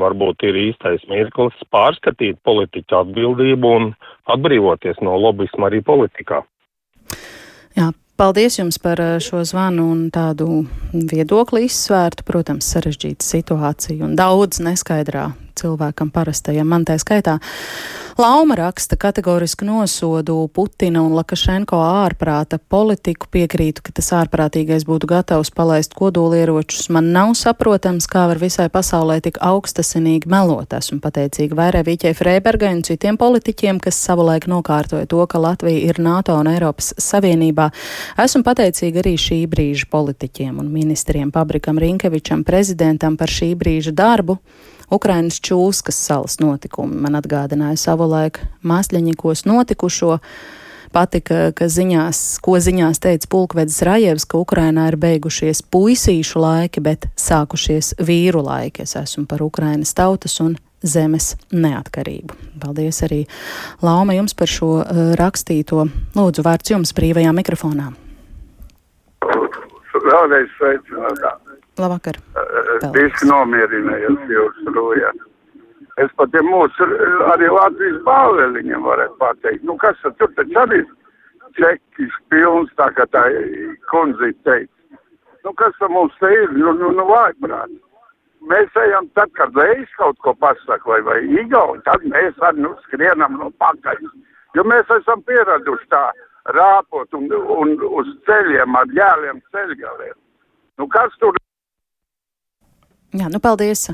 Varbūt 0.00 0.46
ir 0.48 0.56
īstais 0.56 1.02
mirklis 1.10 1.56
pārskatīt 1.72 2.38
politiķu 2.48 2.96
atbildību 3.02 3.72
un 3.76 3.90
atbrīvoties 4.32 5.02
no 5.04 5.18
lobisma 5.20 5.68
arī 5.68 5.82
politikā. 5.84 6.40
Jā, 7.76 7.90
Paldies 8.22 8.58
jums 8.58 8.76
par 8.78 9.00
eh, 9.00 9.16
šo 9.24 9.40
zvanu 9.48 9.88
un 9.90 10.02
tādu 10.12 10.62
viedokli 10.92 11.64
izsvērtu. 11.66 12.22
Protams, 12.28 12.68
sarežģīta 12.70 13.24
situācija 13.24 14.04
un 14.06 14.12
daudz 14.14 14.60
neskaidrā 14.62 15.30
cilvēkam 15.58 16.12
parastajam, 16.14 16.68
man 16.68 16.86
tā 16.88 16.98
skaitā. 17.00 17.38
Lauma 18.18 18.54
raksta 18.54 18.96
kategorisku 18.96 19.64
nosodu 19.64 20.48
Putina 20.52 21.00
un 21.00 21.14
Lakašenko 21.16 21.78
ārprāta 21.80 22.58
politiku. 22.60 23.24
Piekrītu, 23.32 23.80
ka 23.86 23.94
tas 23.96 24.10
ārprātīgais 24.12 24.84
būtu 24.84 25.08
gatavs 25.08 25.48
palaist 25.56 25.96
kodolieročus. 25.96 26.90
Man 26.92 27.08
nav 27.14 27.32
saprotams, 27.40 28.04
kā 28.12 28.26
var 28.28 28.36
visai 28.42 28.68
pasaulē 28.68 29.16
tik 29.24 29.40
augstasinīgi 29.40 30.28
melot. 30.28 30.76
Esmu 30.76 31.00
pateicīga 31.00 31.56
Vairēvīķei 31.56 32.12
Freibergai 32.18 32.74
un 32.76 32.82
citiem 32.84 33.16
politiķiem, 33.16 33.80
kas 33.80 33.96
savulaik 34.04 34.44
nokārtoja 34.50 35.08
to, 35.08 35.24
ka 35.24 35.40
Latvija 35.40 35.80
ir 35.88 36.02
NATO 36.02 36.36
un 36.36 36.52
Eiropas 36.52 36.92
Savienībā. 37.00 37.70
Esmu 38.20 38.44
pateicīga 38.44 39.00
arī 39.00 39.16
šī 39.16 39.40
brīža 39.48 39.88
politiķiem 39.88 40.60
un 40.60 40.68
ministriem 40.68 41.32
Pabrikam 41.32 41.80
Rinkevičam, 41.80 42.44
prezidentam 42.44 43.16
par 43.16 43.32
šī 43.32 43.54
brīža 43.56 43.96
darbu. 43.96 44.36
Ukrainas 44.92 45.40
čūskas 45.40 45.96
salas 45.96 46.36
notikumi 46.42 46.98
man 47.00 47.16
atgādināja 47.16 47.78
savulaik 47.80 48.42
māsļaņikos 48.66 49.46
notikušo. 49.48 50.18
Patika, 50.92 51.54
ka 51.56 51.70
ziņās, 51.72 52.18
ko 52.44 52.58
ziņās 52.60 53.00
teica 53.00 53.28
pulkvedis 53.32 53.78
Rajevs, 53.88 54.26
ka 54.28 54.36
Ukrainā 54.42 54.90
ir 54.90 54.98
beigušies 55.00 55.62
puisīšu 55.72 56.42
laiki, 56.42 56.82
bet 56.84 57.06
sākušies 57.16 57.94
vīru 58.04 58.42
laiki. 58.44 58.84
Es 58.84 58.92
esmu 59.00 59.24
par 59.30 59.40
Ukrainas 59.40 59.94
tautas 59.96 60.36
un 60.44 60.58
zemes 60.84 61.30
neatkarību. 61.48 62.36
Paldies 62.60 63.00
arī 63.06 63.22
Lauma 63.80 64.18
jums 64.18 64.36
par 64.36 64.52
šo 64.52 64.82
uh, 64.82 65.00
rakstīto. 65.16 65.86
Lūdzu, 66.18 66.44
vārds 66.44 66.74
jums 66.74 66.92
brīvajā 66.92 67.32
mikrofonā. 67.40 67.88
Vēlreiz 70.02 70.52
sveicināt. 70.58 71.51
Labvakar. 71.80 72.18
Diski 72.92 73.28
nomierinājies 73.28 74.32
jūs 74.32 74.64
rūjāt. 74.74 75.28
Es 76.00 76.10
pat 76.16 76.34
ja 76.36 76.42
mūsu 76.44 76.88
arī 77.32 77.48
Latvijas 77.52 78.00
bāvēliņiem 78.06 78.84
varētu 78.84 79.16
pateikt. 79.20 79.64
Nu 79.68 79.76
kas 79.80 79.96
tad 80.02 80.16
tur 80.20 80.32
taču 80.36 80.58
arī 80.62 80.80
čekis 81.56 82.16
pilns, 82.32 82.72
tā 82.80 82.88
kā 82.96 83.06
tā 83.12 83.24
kundze 83.92 84.32
teica. 84.44 85.00
Nu 85.44 85.52
kas 85.58 85.76
tad 85.78 85.92
mums 85.92 86.16
te 86.20 86.30
ir? 86.32 86.52
Nu, 86.56 86.72
nu, 86.76 86.92
nu 86.96 87.06
vājprāt. 87.08 87.72
Mēs 88.48 88.74
ejam 88.84 89.06
tad, 89.16 89.30
kad 89.38 89.52
vējs 89.54 89.92
kaut 89.98 90.18
ko 90.24 90.34
pasaka 90.34 90.88
vai, 90.88 91.00
vai 91.06 91.18
igauni, 91.40 91.82
tad 91.86 92.02
mēs 92.08 92.40
arī 92.42 92.64
nu 92.64 92.72
skrienam 92.86 93.38
no 93.38 93.52
pakaļ. 93.62 94.00
Jo 94.56 94.64
mēs 94.66 94.88
esam 94.96 95.22
pieraduši 95.28 95.88
tā 95.92 96.02
rāpot 96.56 97.14
un, 97.16 97.28
un 97.30 97.76
uz 98.00 98.10
ceļiem 98.26 98.76
ar 98.76 98.90
jēliem 98.96 99.38
ceļgaliem. 99.54 100.16
Nu 100.80 100.88
kas 100.90 101.14
tur 101.22 101.36
Jā, 103.12 103.26
nu 103.28 103.42
paldies 103.44 103.90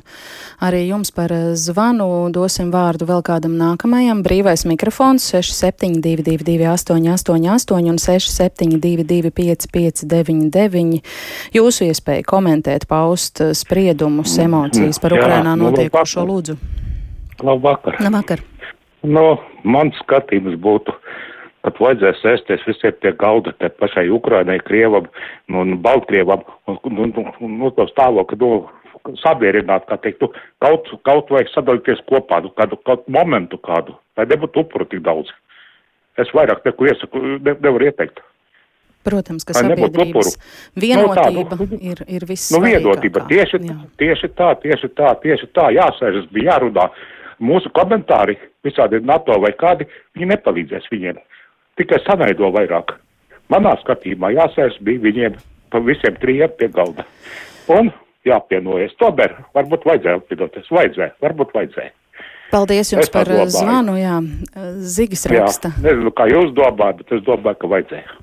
arī 0.63 0.85
jums 0.87 1.11
par 1.11 1.33
eh, 1.35 1.51
zvanu. 1.59 2.07
Dosim 2.31 2.69
vārdu 2.71 3.09
vēl 3.09 3.25
kādam 3.27 3.57
nākamajam. 3.59 4.21
Brīvais 4.23 4.63
mikrofons 4.71 5.27
6722 5.35 6.69
888 6.71 7.91
un 7.91 7.99
672 7.99 9.33
559. 9.35 11.03
Jūsu 11.57 11.89
iespēja 11.89 12.29
komentēt, 12.31 12.87
paust 12.87 13.43
eh, 13.43 13.51
spriedumus, 13.59 14.37
mm, 14.37 14.47
emocijas 14.47 15.03
par 15.03 15.19
Ukrainā 15.19 15.57
nu, 15.59 15.73
notiekošo 15.73 16.23
lūdzu. 16.29 16.59
Labvakar. 17.43 17.99
Labvakar. 17.99 18.47
No, 19.03 19.41
mans 19.67 19.99
skatījums 20.05 20.55
būtu, 20.63 20.95
kad 21.67 21.79
vajadzēs 21.83 22.23
sēsties 22.23 22.67
visiem 22.71 22.95
pie 23.03 23.17
galda, 23.19 23.51
te 23.59 23.67
pašai 23.83 24.07
Ukrainai, 24.15 24.61
Krievam 24.63 25.11
un 25.51 25.75
Baltkrievam, 25.83 26.47
un, 26.71 26.79
un, 26.87 27.15
un, 27.19 27.33
un, 27.43 27.63
un 27.67 27.75
to 27.75 27.91
stāvokli, 27.91 28.39
no 28.39 28.69
sabiedrināt, 29.23 29.87
kā 29.89 29.99
teikt, 30.03 30.23
nu, 30.25 30.31
kaut, 30.65 30.89
kaut 31.07 31.31
vai 31.35 31.45
sadalīties 31.53 32.03
kopā, 32.09 32.41
nu, 32.45 32.53
kādu, 32.57 32.79
kādu 32.87 33.15
momentu 33.15 33.61
kādu, 33.63 33.97
lai 34.19 34.27
nebūtu 34.31 34.65
upuru 34.65 34.89
tik 34.89 35.05
daudz. 35.07 35.33
Es 36.19 36.31
vairāk 36.35 36.65
neko 36.67 36.89
iesaku, 36.91 37.23
ne, 37.39 37.55
nevaru 37.55 37.89
ieteikt. 37.89 38.21
Protams, 39.07 39.47
ka 39.47 39.55
sabiedrības 39.55 40.35
vienotība 40.77 41.45
no, 41.45 41.45
tā, 41.55 41.59
nu, 41.63 41.79
ir, 41.93 42.03
ir 42.19 42.27
viss. 42.29 42.51
Nu, 42.53 42.61
vienotība, 42.65 43.23
tieši, 43.31 43.61
jā. 43.65 43.77
tieši 44.01 44.33
tā, 44.37 44.51
tieši 44.65 44.91
tā, 44.99 45.13
tieši 45.23 45.49
tā, 45.55 45.69
jāsēžas 45.77 46.27
bija 46.35 46.55
jārunā. 46.57 46.89
Mūsu 47.39 47.71
komentāri, 47.71 48.35
visādi 48.67 48.99
NATO 49.07 49.37
vai 49.41 49.53
kādi, 49.57 49.87
viņi 50.19 50.33
nepalīdzēs 50.33 50.91
viņiem. 50.91 51.21
Tikai 51.79 52.03
sanaido 52.03 52.51
vairāk. 52.57 52.97
Manā 53.55 53.77
skatījumā 53.85 54.33
jāsēžas 54.35 54.83
bija 54.85 55.05
viņiem 55.07 55.39
pa 55.71 55.81
visiem 55.85 56.19
trijiem 56.21 56.53
pie 56.59 56.69
galda. 56.75 57.07
Un 57.73 57.93
jāpienojas. 58.27 58.97
Tomēr 59.01 59.37
varbūt 59.57 59.87
vajadzēja 59.89 60.21
apvienoties. 60.23 60.71
Vajadzēja, 60.75 61.15
varbūt 61.25 61.55
vajadzēja. 61.57 61.95
Paldies 62.49 62.95
jums 62.95 63.11
par 63.13 63.29
zvanu, 63.53 63.99
jā. 64.01 64.17
Zigis 64.81 65.27
raksta. 65.29 65.75
Jā, 65.77 65.85
nezinu, 65.85 66.15
kā 66.17 66.31
jūs 66.31 66.55
domājat, 66.57 67.03
bet 67.03 67.19
es 67.19 67.27
domāju, 67.27 67.61
ka 67.61 67.71
vajadzēja. 67.75 68.17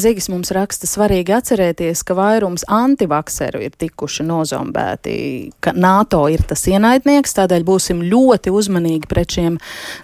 Zigis 0.00 0.30
mums 0.32 0.50
raksta 0.54 0.88
svarīgi 0.88 1.34
atcerēties, 1.36 2.00
ka 2.06 2.14
vairums 2.16 2.64
antivakseru 2.72 3.60
ir 3.66 3.74
tikuši 3.80 4.24
nozombēti, 4.24 5.12
ka 5.60 5.74
NATO 5.76 6.22
ir 6.32 6.44
tas 6.48 6.62
ienaidnieks, 6.70 7.34
tādēļ 7.36 7.66
būsim 7.68 8.00
ļoti 8.08 8.52
uzmanīgi 8.54 9.10
pret 9.10 9.36
šiem 9.36 9.58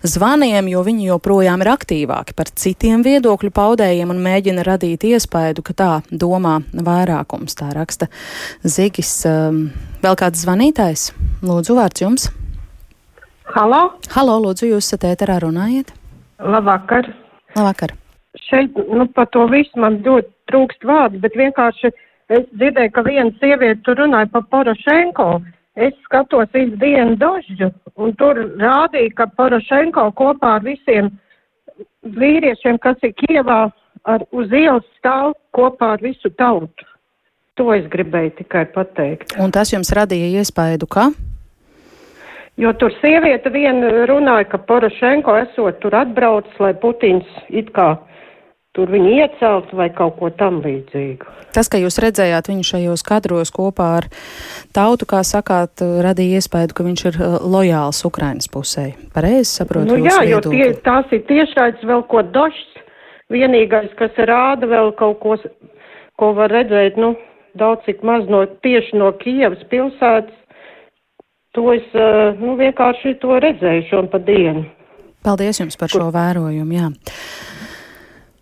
zvaniem, 0.05 0.69
jo 0.73 0.85
viņi 0.87 1.09
joprojām 1.09 1.65
ir 1.65 1.73
aktīvāki 1.73 2.37
par 2.37 2.53
citiem 2.53 3.05
viedokļu 3.07 3.53
paudējiem 3.57 4.13
un 4.13 4.23
mēģina 4.27 4.67
radīt 4.67 5.07
iespēju, 5.09 5.65
ka 5.65 5.77
tā 5.77 5.91
domā 6.11 6.59
vairākums, 6.73 7.57
tā 7.57 7.73
raksta 7.77 8.11
Zigis. 8.63 9.19
Um, 9.29 9.69
vēl 10.05 10.19
kāds 10.21 10.45
zvanītājs? 10.45 11.11
Lūdzu, 11.47 11.79
vārds 11.81 12.05
jums. 12.05 12.31
Halo? 13.57 13.85
Halo, 14.13 14.41
lūdzu, 14.49 14.75
jūs 14.75 14.91
esat 14.91 15.09
ēterā 15.15 15.41
runājiet. 15.47 15.95
Labvakar. 16.43 17.15
Labvakar 17.57 17.97
šeit, 18.49 18.77
nu, 18.77 19.07
par 19.15 19.29
to 19.33 19.47
visu 19.51 19.81
man 19.81 20.01
ļoti 20.05 20.31
trūkst 20.51 20.87
vārdu, 20.87 21.21
bet 21.23 21.37
vienkārši 21.39 21.93
es 22.37 22.49
dzirdēju, 22.53 22.93
ka 22.95 23.05
viena 23.07 23.31
sieviete 23.41 23.83
tur 23.87 24.01
runāja 24.03 24.31
par 24.33 24.47
Porošenko. 24.53 25.29
Es 25.77 25.93
skatos 26.07 26.49
visu 26.57 26.79
dienu 26.81 27.19
dožģu, 27.21 27.69
un 28.01 28.15
tur 28.17 28.39
rādīja, 28.61 29.13
ka 29.19 29.27
Porošenko 29.37 30.09
kopā 30.17 30.57
ar 30.57 30.65
visiem 30.65 31.11
vīriešiem, 32.17 32.79
kas 32.81 33.03
ir 33.05 33.13
Kievā, 33.21 33.67
ar, 34.09 34.25
uz 34.33 34.53
ielas 34.55 34.87
stāv 34.97 35.35
kopā 35.57 35.97
ar 35.97 36.05
visu 36.05 36.33
tautu. 36.39 36.89
To 37.57 37.71
es 37.73 37.85
gribēju 37.93 38.35
tikai 38.41 38.67
pateikt. 38.73 39.37
Un 39.41 39.53
tas 39.53 39.73
jums 39.73 39.93
radīja 39.97 40.41
iespēju, 40.41 40.89
ka? 40.89 41.11
Jo 42.57 42.73
tur 42.81 42.93
sieviete 43.03 43.53
viena 43.53 44.07
runāja, 44.09 44.49
ka 44.53 44.61
Porošenko 44.65 45.37
esot 45.43 45.81
tur 45.83 45.97
atbraucis, 45.97 46.57
lai 46.61 46.73
Putins 46.81 47.29
it 47.53 47.69
kā 47.77 47.95
tur 48.77 48.93
viņu 48.93 49.15
iecelt 49.17 49.73
vai 49.77 49.89
kaut 49.95 50.19
ko 50.21 50.31
tam 50.37 50.61
līdzīgu. 50.65 51.33
Tas, 51.57 51.71
ka 51.73 51.81
jūs 51.81 51.97
redzējāt 52.05 52.51
viņu 52.51 52.67
šajos 52.69 53.05
kadros 53.07 53.53
kopā 53.55 53.89
ar 54.03 54.09
tautu, 54.77 55.09
kā 55.09 55.23
sakāt, 55.25 55.81
radīja 56.05 56.43
iespēju, 56.43 56.75
ka 56.77 56.85
viņš 56.85 57.05
ir 57.09 57.17
uh, 57.17 57.37
lojāls 57.41 58.03
Ukrainas 58.05 58.51
pusē. 58.53 58.91
Pareizi 59.15 59.49
saprotu? 59.63 59.95
Nu, 59.95 60.03
jā, 60.05 60.21
jo 60.29 60.43
tie, 60.45 60.75
tās 60.85 61.09
ir 61.17 61.25
tiešais 61.31 61.81
vēl 61.89 62.05
ko 62.11 62.25
došs. 62.37 62.73
Vienīgais, 63.33 63.89
kas 63.99 64.15
rāda 64.29 64.69
vēl 64.71 64.93
kaut 65.01 65.17
ko, 65.19 65.35
ko 66.21 66.29
var 66.37 66.53
redzēt, 66.55 66.95
nu, 67.01 67.17
daudz 67.59 67.83
cik 67.89 68.05
maz 68.07 68.29
no 68.31 68.45
tieši 68.63 69.01
no 69.01 69.09
Kievas 69.19 69.65
pilsētas, 69.73 70.37
to 71.57 71.73
es, 71.73 71.89
uh, 71.97 72.37
nu, 72.39 72.55
vienkārši 72.61 73.17
to 73.25 73.41
redzēju 73.43 73.89
šo 73.89 74.05
pa 74.13 74.21
dienu. 74.23 74.63
Paldies 75.27 75.59
jums 75.59 75.75
par 75.81 75.91
šo 75.91 76.07
vērojumu, 76.15 76.77
jā. 76.77 76.93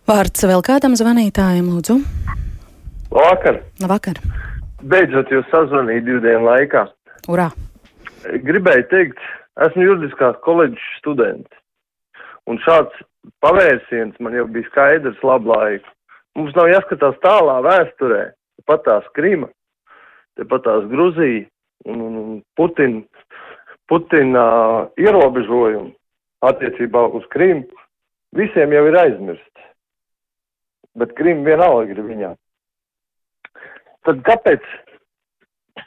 Vārds 0.04 0.42
vēl 0.44 0.60
kādam 0.60 0.92
zvanītājam, 1.00 1.70
lūdzu. 1.72 1.94
Labvakar. 3.08 3.62
Labvakar. 3.80 4.18
Beidzot 4.84 5.30
jūs 5.32 5.46
sazvanījāt 5.48 6.04
divu 6.04 6.18
dienu 6.20 6.44
laikā. 6.44 6.82
Urā. 7.32 7.46
Gribēju 8.44 8.84
teikt, 8.90 9.22
esmu 9.64 9.86
juridiskās 9.86 10.36
koledžas 10.44 10.90
students. 10.98 11.48
Un 12.44 12.60
šāds 12.66 13.00
pavērsiens 13.40 14.20
man 14.20 14.36
jau 14.36 14.44
bija 14.52 14.68
skaidrs 14.68 15.24
labu 15.24 15.54
laiku. 15.54 15.88
Mums 16.36 16.52
nav 16.58 16.68
jāskatās 16.68 17.16
tālā 17.24 17.56
vēsturē, 17.64 18.20
pat 18.68 18.84
tās 18.84 19.08
Krima, 19.16 19.48
pat 20.36 20.66
tās 20.68 20.84
Gruzija 20.92 21.46
un, 21.88 22.04
un, 22.10 22.20
un 22.20 22.36
Putina, 22.60 23.00
Putina 23.88 24.44
ierobežojumi 25.00 25.94
attiecībā 26.44 27.08
uz 27.16 27.24
Krimu. 27.32 27.64
Visiem 28.36 28.76
jau 28.76 28.84
ir 28.90 29.00
aizmirst 29.00 29.54
bet 30.98 31.14
Krim 31.18 31.44
vienalga 31.46 31.94
ir 31.94 32.02
viņā. 32.04 32.32
Tad 34.04 34.20
kāpēc 34.26 34.64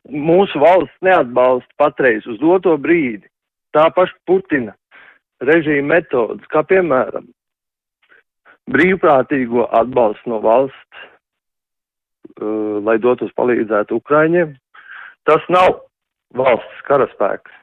mūsu 0.10 0.60
valsts 0.60 1.06
neatbalsta 1.06 1.80
patreiz 1.80 2.26
uz 2.28 2.40
doto 2.42 2.76
brīdi 2.82 3.28
tā 3.78 3.88
paša 3.94 4.16
Putina 4.28 4.74
režīma 5.44 5.98
metodas, 5.98 6.46
kā 6.52 6.64
piemēram 6.66 7.28
brīvprātīgo 8.74 9.68
atbalstu 9.80 10.34
no 10.34 10.40
valsts, 10.44 11.04
uh, 12.42 12.80
lai 12.84 12.98
dotos 13.04 13.32
palīdzēt 13.38 13.94
Ukraiņiem. 13.96 14.56
Tas 15.30 15.46
nav 15.54 15.84
valsts 16.36 16.84
karaspēks. 16.88 17.54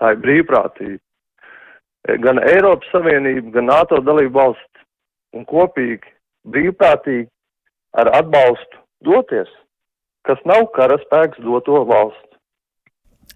Tā 0.00 0.14
ir 0.14 0.22
brīvprātība. 0.24 1.02
Gan 2.24 2.40
Eiropas 2.40 2.88
Savienība, 2.94 3.50
gan 3.58 3.68
NATO 3.68 4.00
dalību 4.00 4.32
valsts 4.38 4.86
un 5.36 5.44
kopīgi 5.46 6.08
brīvprātīgi 6.48 7.28
ar 8.00 8.10
atbalstu 8.20 8.80
doties, 9.04 9.50
kas 10.28 10.40
nav 10.48 10.68
karaspēks 10.76 11.40
doto 11.44 11.84
valsts. 11.88 12.26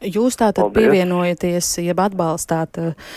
Jūs 0.05 0.37
tātad 0.37 0.67
Paldies. 0.67 0.75
pievienojaties, 0.75 1.69
jeb 1.87 2.01
atbalstāt 2.03 2.81
uh, 2.83 3.12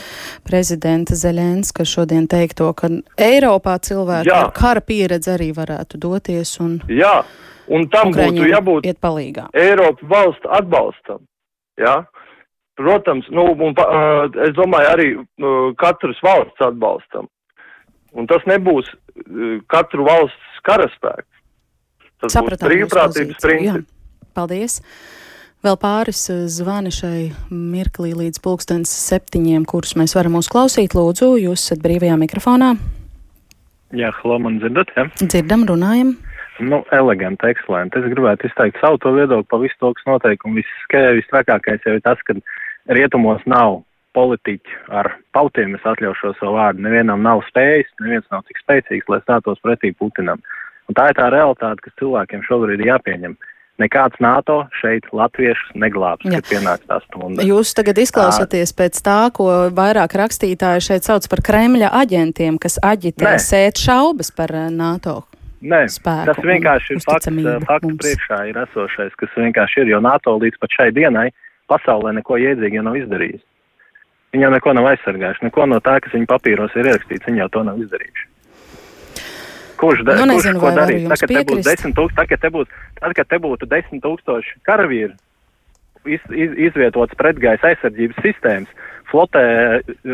prezidenta 0.47 1.17
Zeļenska 1.17 1.84
šodien 1.88 2.28
teikto, 2.32 2.69
ka 2.78 2.89
Eiropā 3.17 3.76
cilvēki 3.84 4.30
Jā. 4.30 4.43
ar 4.45 4.54
kara 4.56 4.84
pieredzi 4.86 5.34
arī 5.34 5.50
varētu 5.58 6.00
doties 6.00 6.54
un. 6.63 6.78
Jā, 6.88 7.26
un 7.67 7.89
tam 7.91 8.13
būtu 8.15 8.45
jābūt 8.52 8.88
iet 8.88 9.02
palīgā. 9.04 9.50
Eiropas 9.58 10.08
valstu 10.08 10.54
atbalstam. 10.54 11.26
Jā. 11.82 12.06
Protams, 12.78 13.26
nu, 13.34 13.50
un, 13.58 13.73
uh, 13.73 14.30
es 14.45 14.54
domāju 14.56 14.91
arī 14.93 15.10
uh, 15.17 15.73
katras 15.82 16.21
valsts 16.23 16.62
atbalstam. 16.62 17.26
Un 18.13 18.30
tas 18.30 18.45
nebūs 18.47 18.88
katru 19.71 20.08
valsts 20.08 20.62
karaspēks. 20.67 21.30
Tas 22.17 22.34
Sapratām 22.34 22.65
būs 22.65 22.73
brīvprātības 22.73 23.39
princips. 23.43 23.93
Paldies! 24.38 24.82
Vēl 25.65 25.73
pāris 25.82 26.19
eh, 26.30 26.43
zvani 26.53 26.91
šai 26.93 27.32
mirklī 27.49 28.12
līdz 28.13 28.41
pulkstens 28.45 28.91
septiņiem, 29.08 29.65
kurus 29.69 29.95
mēs 29.97 30.13
varam 30.17 30.38
uzklausīt. 30.38 30.93
Lūdzu, 30.97 31.34
jūs 31.41 31.63
esat 31.65 31.82
brīvajā 31.82 32.17
mikrofonā. 32.21 32.75
Jā, 33.97 34.12
hlo, 34.21 34.38
man 34.43 34.60
dzirdat, 34.62 34.91
jā? 34.93 35.08
Ja? 35.08 35.27
Dzirdam, 35.32 35.65
runājam. 35.69 36.13
Nu, 36.60 36.82
eleganti, 36.93 37.49
ekscelenti. 37.53 38.01
Es 38.01 38.13
gribētu 38.13 38.49
izteikt 38.49 38.80
savu 38.82 38.99
to 39.01 39.13
viedokli 39.15 39.49
par 39.49 39.62
visu 39.62 39.77
to, 39.82 39.91
kas 39.97 40.08
notiek, 40.10 40.45
un 40.45 40.58
viss 40.58 40.88
visstrakākais 40.93 41.86
jau 41.86 41.97
ir 41.97 42.06
tas, 42.06 42.21
ka 42.25 42.38
rietumos 42.97 43.43
nav 43.49 43.82
politiķi 44.17 44.80
ar 44.99 45.12
pautiem, 45.38 45.75
es 45.77 45.86
atļaušu 45.86 46.34
savu 46.39 46.58
vārdu. 46.58 46.82
Nevienam 46.86 47.21
nav 47.25 47.43
spējas, 47.51 47.89
neviens 48.01 48.25
nav 48.34 48.45
tik 48.49 48.58
spēcīgs, 48.63 49.10
lai 49.13 49.21
stātos 49.21 49.62
pretī 49.65 49.93
Putinam. 49.93 50.41
Un 50.88 50.97
tā 50.97 51.12
ir 51.12 51.19
tā 51.19 51.30
realitāte, 51.34 51.84
kas 51.86 51.95
cilvēkiem 52.01 52.43
šobrīd 52.47 52.82
ir 52.82 52.91
jāpieņem 52.93 53.38
nekāds 53.82 54.17
NATO 54.23 54.63
šeit 54.80 55.06
latviešus 55.13 55.75
neglābs, 55.77 56.25
ja 56.25 56.41
pienāks 56.45 56.88
tā 56.89 56.99
stunda. 57.06 57.45
Jūs 57.45 57.73
tagad 57.77 57.99
izklausāties 58.01 58.73
pēc 58.77 58.99
tā, 59.06 59.19
ko 59.36 59.49
vairāk 59.77 60.17
rakstītāji 60.17 60.86
šeit 60.89 61.08
sauc 61.08 61.27
par 61.30 61.43
Kremļa 61.45 61.91
aģentiem, 62.01 62.58
kas 62.62 62.80
aģitē 62.82 63.38
sēt 63.43 63.82
šaubas 63.82 64.34
par 64.34 64.53
eh, 64.56 64.69
NATO. 64.73 65.21
Nē, 65.62 65.88
spēku 65.89 66.32
tas 66.32 66.41
vienkārši 66.45 66.97
ir 66.97 67.03
fakts, 67.06 67.30
eh, 67.34 67.60
fakts 67.69 67.99
priekšā 68.01 68.41
ir 68.49 68.62
esošais, 68.65 69.13
kas 69.21 69.38
vienkārši 69.38 69.84
ir, 69.86 69.93
jo 69.95 70.01
NATO 70.06 70.38
līdz 70.41 70.60
pat 70.62 70.73
šai 70.80 70.89
dienai 70.97 71.30
pasaulē 71.69 72.15
neko 72.17 72.38
iedzīgi 72.41 72.84
nav 72.86 72.97
izdarījis. 72.99 73.43
Viņi 74.35 74.43
jau 74.43 74.49
neko 74.53 74.73
nav 74.75 74.89
aizsargājuši, 74.91 75.45
neko 75.47 75.69
no 75.71 75.77
tā, 75.83 75.99
kas 76.03 76.15
viņa 76.15 76.27
papīros 76.29 76.75
ir 76.75 76.89
ierakstīts, 76.91 77.27
viņi 77.29 77.43
jau 77.45 77.51
to 77.53 77.63
nav 77.67 77.79
izdarījuši. 77.83 78.27
Kurš, 79.77 80.01
da, 80.07 80.17
nu, 80.17 80.33
nezinu, 80.33 80.59
kurš 80.59 80.73
ko 80.73 80.73
darīs? 80.75 81.05
Tagad 81.13 81.31
te 81.31 81.45
būs 81.51 81.63
desmit 81.67 81.95
tūkstoši, 81.97 82.17
tagad 82.17 82.43
te 82.43 82.51
būs, 82.55 82.75
tad, 82.97 83.15
kad 83.19 83.29
te 83.29 83.39
būtu 83.43 83.69
desmit 83.69 84.03
tūkstoši 84.03 84.59
karavīri 84.67 85.13
iz, 86.07 86.23
iz, 86.31 86.55
izvietots 86.69 87.17
pretgaisa 87.19 87.71
aizsardzības 87.71 88.21
sistēmas, 88.25 88.85
flotē 89.11 89.43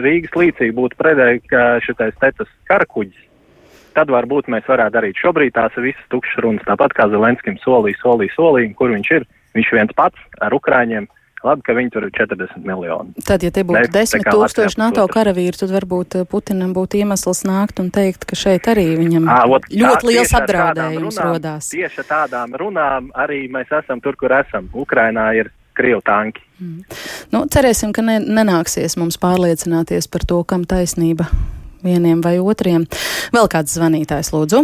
Rīgas 0.04 0.36
līcī 0.38 0.69
būtu 0.76 0.99
pretēji 0.99 1.43
šitais 1.86 2.17
tecas 2.21 2.52
karakuģis, 2.69 3.30
tad 3.97 4.12
varbūt 4.13 4.49
mēs 4.52 4.67
varētu 4.69 4.97
darīt. 4.97 5.21
Šobrīd 5.21 5.56
tās 5.56 5.76
ir 5.78 5.89
visas 5.91 6.12
tukšas 6.13 6.43
runas, 6.45 6.67
tāpat 6.67 6.95
kā 6.97 7.08
Zelenskim 7.13 7.60
solīja, 7.63 8.02
solīja, 8.02 8.36
solīja, 8.38 8.76
kur 8.78 8.93
viņš 8.93 9.15
ir. 9.19 9.28
Viņš 9.54 9.67
viens 9.76 9.93
pats 9.93 10.17
ar 10.41 10.54
Ukrāņiem 10.58 11.06
Labi, 11.43 11.63
ka 11.67 11.73
viņi 11.75 11.91
tur 11.91 12.06
ir 12.08 12.12
40 12.15 12.63
miljoni. 12.63 13.12
Tad, 13.27 13.43
ja 13.43 13.51
te 13.51 13.65
būtu 13.67 13.82
ne, 13.84 13.89
10 13.91 14.23
tūkstoši 14.29 14.79
NATO 14.79 15.03
karavīri, 15.12 15.58
tad 15.60 15.73
varbūt 15.75 16.15
eh, 16.21 16.27
Putinam 16.29 16.71
būtu 16.75 17.01
iemesls 17.01 17.43
nākt 17.47 17.82
un 17.84 17.89
teikt, 17.91 18.23
ka 18.29 18.38
šeit 18.39 18.69
arī 18.71 18.86
viņam 18.95 19.27
à, 19.27 19.41
ot, 19.51 19.67
ļoti 19.67 19.99
tā, 19.99 20.10
liels 20.10 20.32
apdraudējums 20.39 21.19
runām, 21.19 21.34
rodās. 21.34 21.67
Tieši 21.73 21.99
ar 22.06 22.10
tādām 22.13 22.56
runām 22.60 23.12
arī 23.25 23.43
mēs 23.51 23.75
esam 23.75 23.99
tur, 24.03 24.15
kur 24.19 24.32
esam. 24.39 24.71
Ukrainā 24.71 25.27
ir 25.36 25.51
Krievu 25.75 26.03
tanki. 26.06 26.43
Mm. 26.62 26.97
Nu, 27.34 27.43
cerēsim, 27.51 27.91
ka 27.97 28.06
ne, 28.06 28.19
nenāksies 28.23 28.95
mums 29.01 29.19
pārliecināties 29.19 30.08
par 30.08 30.23
to, 30.29 30.39
kam 30.47 30.63
taisnība 30.69 31.27
vieniem 31.84 32.23
vai 32.23 32.38
otriem. 32.39 32.88
Vēl 33.36 33.49
kāds 33.51 33.75
zvanītājs, 33.75 34.32
lūdzu. 34.32 34.63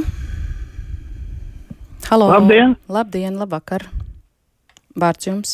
Halo! 2.08 2.30
Labdien! 2.32 2.78
Labdien, 2.88 3.36
labvakar! 3.42 3.90
Vārds 4.98 5.28
jums. 5.28 5.54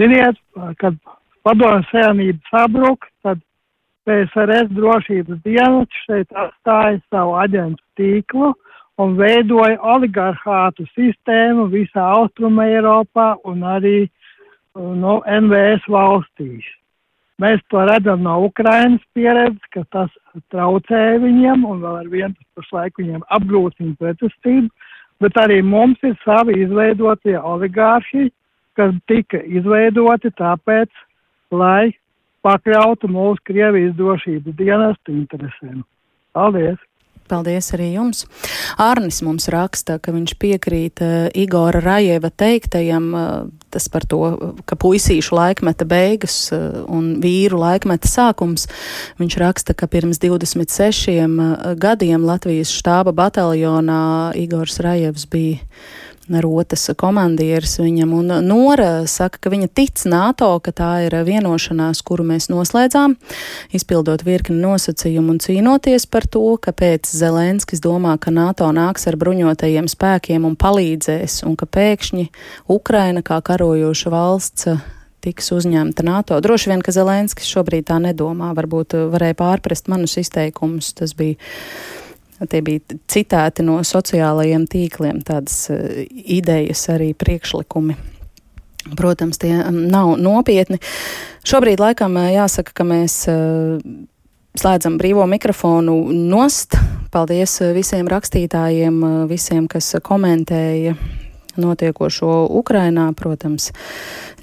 Ziniet, 0.00 0.40
kad 0.82 0.96
padomju 1.46 1.86
savienība 1.90 2.50
sabruk, 2.50 3.06
tad 3.22 3.40
PSRS 4.08 4.72
drošības 4.74 5.42
dienas 5.44 6.02
šeit 6.06 6.32
atstāja 6.32 6.98
savu 7.12 7.36
aģentu 7.38 7.84
tīklu 8.00 8.52
un 9.00 9.14
veidoja 9.16 9.78
oligarhātu 9.94 10.86
sistēmu 10.96 11.68
visā 11.72 12.04
Austruma 12.18 12.66
Eiropā 12.68 13.32
un 13.48 13.62
arī 13.64 14.10
no 14.74 15.20
NVS 15.24 15.86
valstīs. 15.88 16.66
Mēs 17.40 17.62
to 17.72 17.80
redzam 17.88 18.26
no 18.26 18.34
Ukrainas 18.44 19.00
pieredzes, 19.16 19.62
ka 19.72 19.86
tas 19.94 20.10
traucēja 20.52 21.20
viņiem 21.22 21.64
un 21.64 21.80
vēl 21.80 22.00
ar 22.02 22.10
vienu 22.12 22.36
pašlaik 22.58 23.00
viņiem 23.00 23.22
apgrūtina 23.32 23.96
pretestību, 24.00 24.68
bet 25.20 25.38
arī 25.40 25.60
mums 25.62 26.00
ir 26.06 26.16
savi 26.24 26.58
izveidotie 26.64 27.36
oligārši, 27.38 28.28
kas 28.78 28.94
tika 29.10 29.42
izveidoti 29.44 30.32
tāpēc, 30.40 30.90
lai 31.52 31.92
pakļautu 32.46 33.10
mūsu 33.12 33.42
Krievijas 33.44 33.96
drošības 33.98 34.56
dienestu 34.56 35.12
interesēm. 35.16 35.82
Paldies! 36.32 36.78
Paldies 37.30 37.70
arī 37.76 37.92
jums. 37.94 38.24
Arnis 38.80 39.20
mums 39.26 39.48
raksta, 39.52 39.98
ka 40.02 40.14
viņš 40.14 40.34
piekrīt 40.40 41.02
uh, 41.04 41.28
Igora 41.38 41.82
Rajeva 41.84 42.30
teiktajam, 42.30 43.06
uh, 43.14 43.30
tas 43.70 43.86
par 43.92 44.06
to, 44.10 44.20
ka 44.66 44.78
puisīšu 44.80 45.36
laikmeta 45.36 45.86
beigas 45.88 46.50
uh, 46.54 46.82
un 46.90 47.16
vīru 47.22 47.60
laikmeta 47.62 48.10
sākums. 48.10 48.66
Viņš 49.20 49.38
raksta, 49.40 49.76
ka 49.78 49.86
pirms 49.90 50.18
26 50.22 51.16
uh, 51.22 51.72
gadiem 51.78 52.26
Latvijas 52.26 52.74
štāba 52.74 53.14
bataljonā 53.16 54.02
Igors 54.40 54.80
Rajevs 54.82 55.28
bija 55.30 55.62
rotas 56.42 56.86
komandieris 56.98 57.78
viņam, 57.82 58.12
un 58.20 58.34
Nora 58.46 59.06
saka, 59.10 59.40
ka 59.42 59.52
viņa 59.52 59.68
tic 59.74 60.04
NATO, 60.10 60.52
ka 60.62 60.72
tā 60.76 60.90
ir 61.06 61.16
vienošanās, 61.26 62.02
kuru 62.06 62.26
mēs 62.28 62.46
noslēdzām, 62.52 63.16
izpildot 63.76 64.24
virkni 64.26 64.60
nosacījumu 64.62 65.34
un 65.34 65.42
cīnoties 65.42 66.06
par 66.10 66.28
to, 66.30 66.44
ka 66.62 66.74
pēc 66.76 67.10
Zelenskis 67.10 67.82
domā, 67.82 68.14
ka 68.22 68.32
NATO 68.34 68.70
nāks 68.74 69.08
ar 69.10 69.18
bruņotajiem 69.20 69.90
spēkiem 69.90 70.46
un 70.46 70.56
palīdzēs, 70.60 71.42
un 71.48 71.58
ka 71.58 71.66
pēkšņi 71.66 72.28
Ukraina 72.70 73.24
kā 73.26 73.42
karojoša 73.44 74.14
valsts 74.14 74.70
tiks 75.20 75.52
uzņemta 75.52 76.04
NATO. 76.06 76.38
Droši 76.40 76.72
vien, 76.72 76.82
ka 76.84 76.94
Zelenskis 76.94 77.48
šobrīd 77.50 77.88
tā 77.90 77.98
nedomā, 78.02 78.54
varbūt 78.56 78.96
varēja 79.12 79.36
pārprast 79.40 79.90
manus 79.92 80.16
izteikumus, 80.20 80.94
tas 80.96 81.12
bija 81.18 81.36
Tie 82.48 82.62
bija 82.64 82.96
citēti 83.10 83.64
no 83.66 83.80
sociālajiem 83.84 84.64
tīkliem, 84.70 85.20
tādas 85.26 85.66
uh, 85.72 85.82
idejas, 86.08 86.86
arī 86.92 87.12
priekšlikumi. 87.18 87.98
Protams, 88.96 89.40
tie 89.40 89.58
um, 89.60 89.82
nav 89.92 90.14
nopietni. 90.20 90.80
Šobrīd 91.44 91.82
laikam 91.82 92.16
uh, 92.16 92.30
jāsaka, 92.32 92.72
ka 92.80 92.86
mēs 92.88 93.22
uh, 93.28 93.76
slēdzam 94.56 94.96
brīvo 95.00 95.26
mikrofonu 95.28 95.98
nost. 96.14 96.78
Paldies 97.10 97.58
visiem 97.74 98.08
rakstītājiem, 98.08 99.02
visiem, 99.28 99.66
kas 99.70 99.96
komentēja 100.06 100.94
notiekošo 101.58 102.46
Ukrainā, 102.60 103.08
protams, 103.16 103.70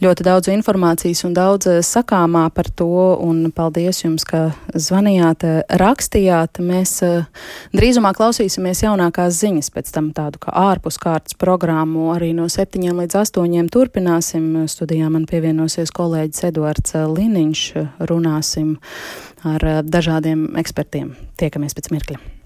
ļoti 0.04 0.26
daudz 0.28 0.50
informācijas 0.52 1.24
un 1.28 1.34
daudz 1.38 1.70
eh, 1.70 1.80
sakāmā 1.86 2.48
par 2.54 2.70
to, 2.70 3.18
un 3.24 3.52
paldies 3.56 4.04
jums, 4.04 4.26
ka 4.28 4.52
zvanījāt, 4.74 5.46
eh, 5.48 5.60
rakstījāt. 5.82 6.62
Mēs 6.64 6.96
eh, 7.06 7.26
drīzumā 7.78 8.14
klausīsimies 8.18 8.84
jaunākās 8.86 9.40
ziņas, 9.42 9.72
pēc 9.74 9.92
tam 9.96 10.12
tādu 10.18 10.42
kā 10.44 10.54
ārpuskārtas 10.68 11.38
programmu 11.40 12.12
arī 12.16 12.34
no 12.38 12.48
septiņiem 12.52 13.04
līdz 13.04 13.20
astoņiem 13.24 13.70
turpināsim. 13.74 14.50
Studijā 14.70 15.12
man 15.14 15.28
pievienosies 15.30 15.94
kolēģis 15.96 16.50
Eduards 16.52 16.98
Liniņš, 17.18 17.68
runāsim 18.10 18.78
ar 19.48 19.70
dažādiem 19.86 20.50
ekspertiem. 20.60 21.16
Tiekamies 21.40 21.78
pēc 21.78 21.94
mirkļa. 21.94 22.37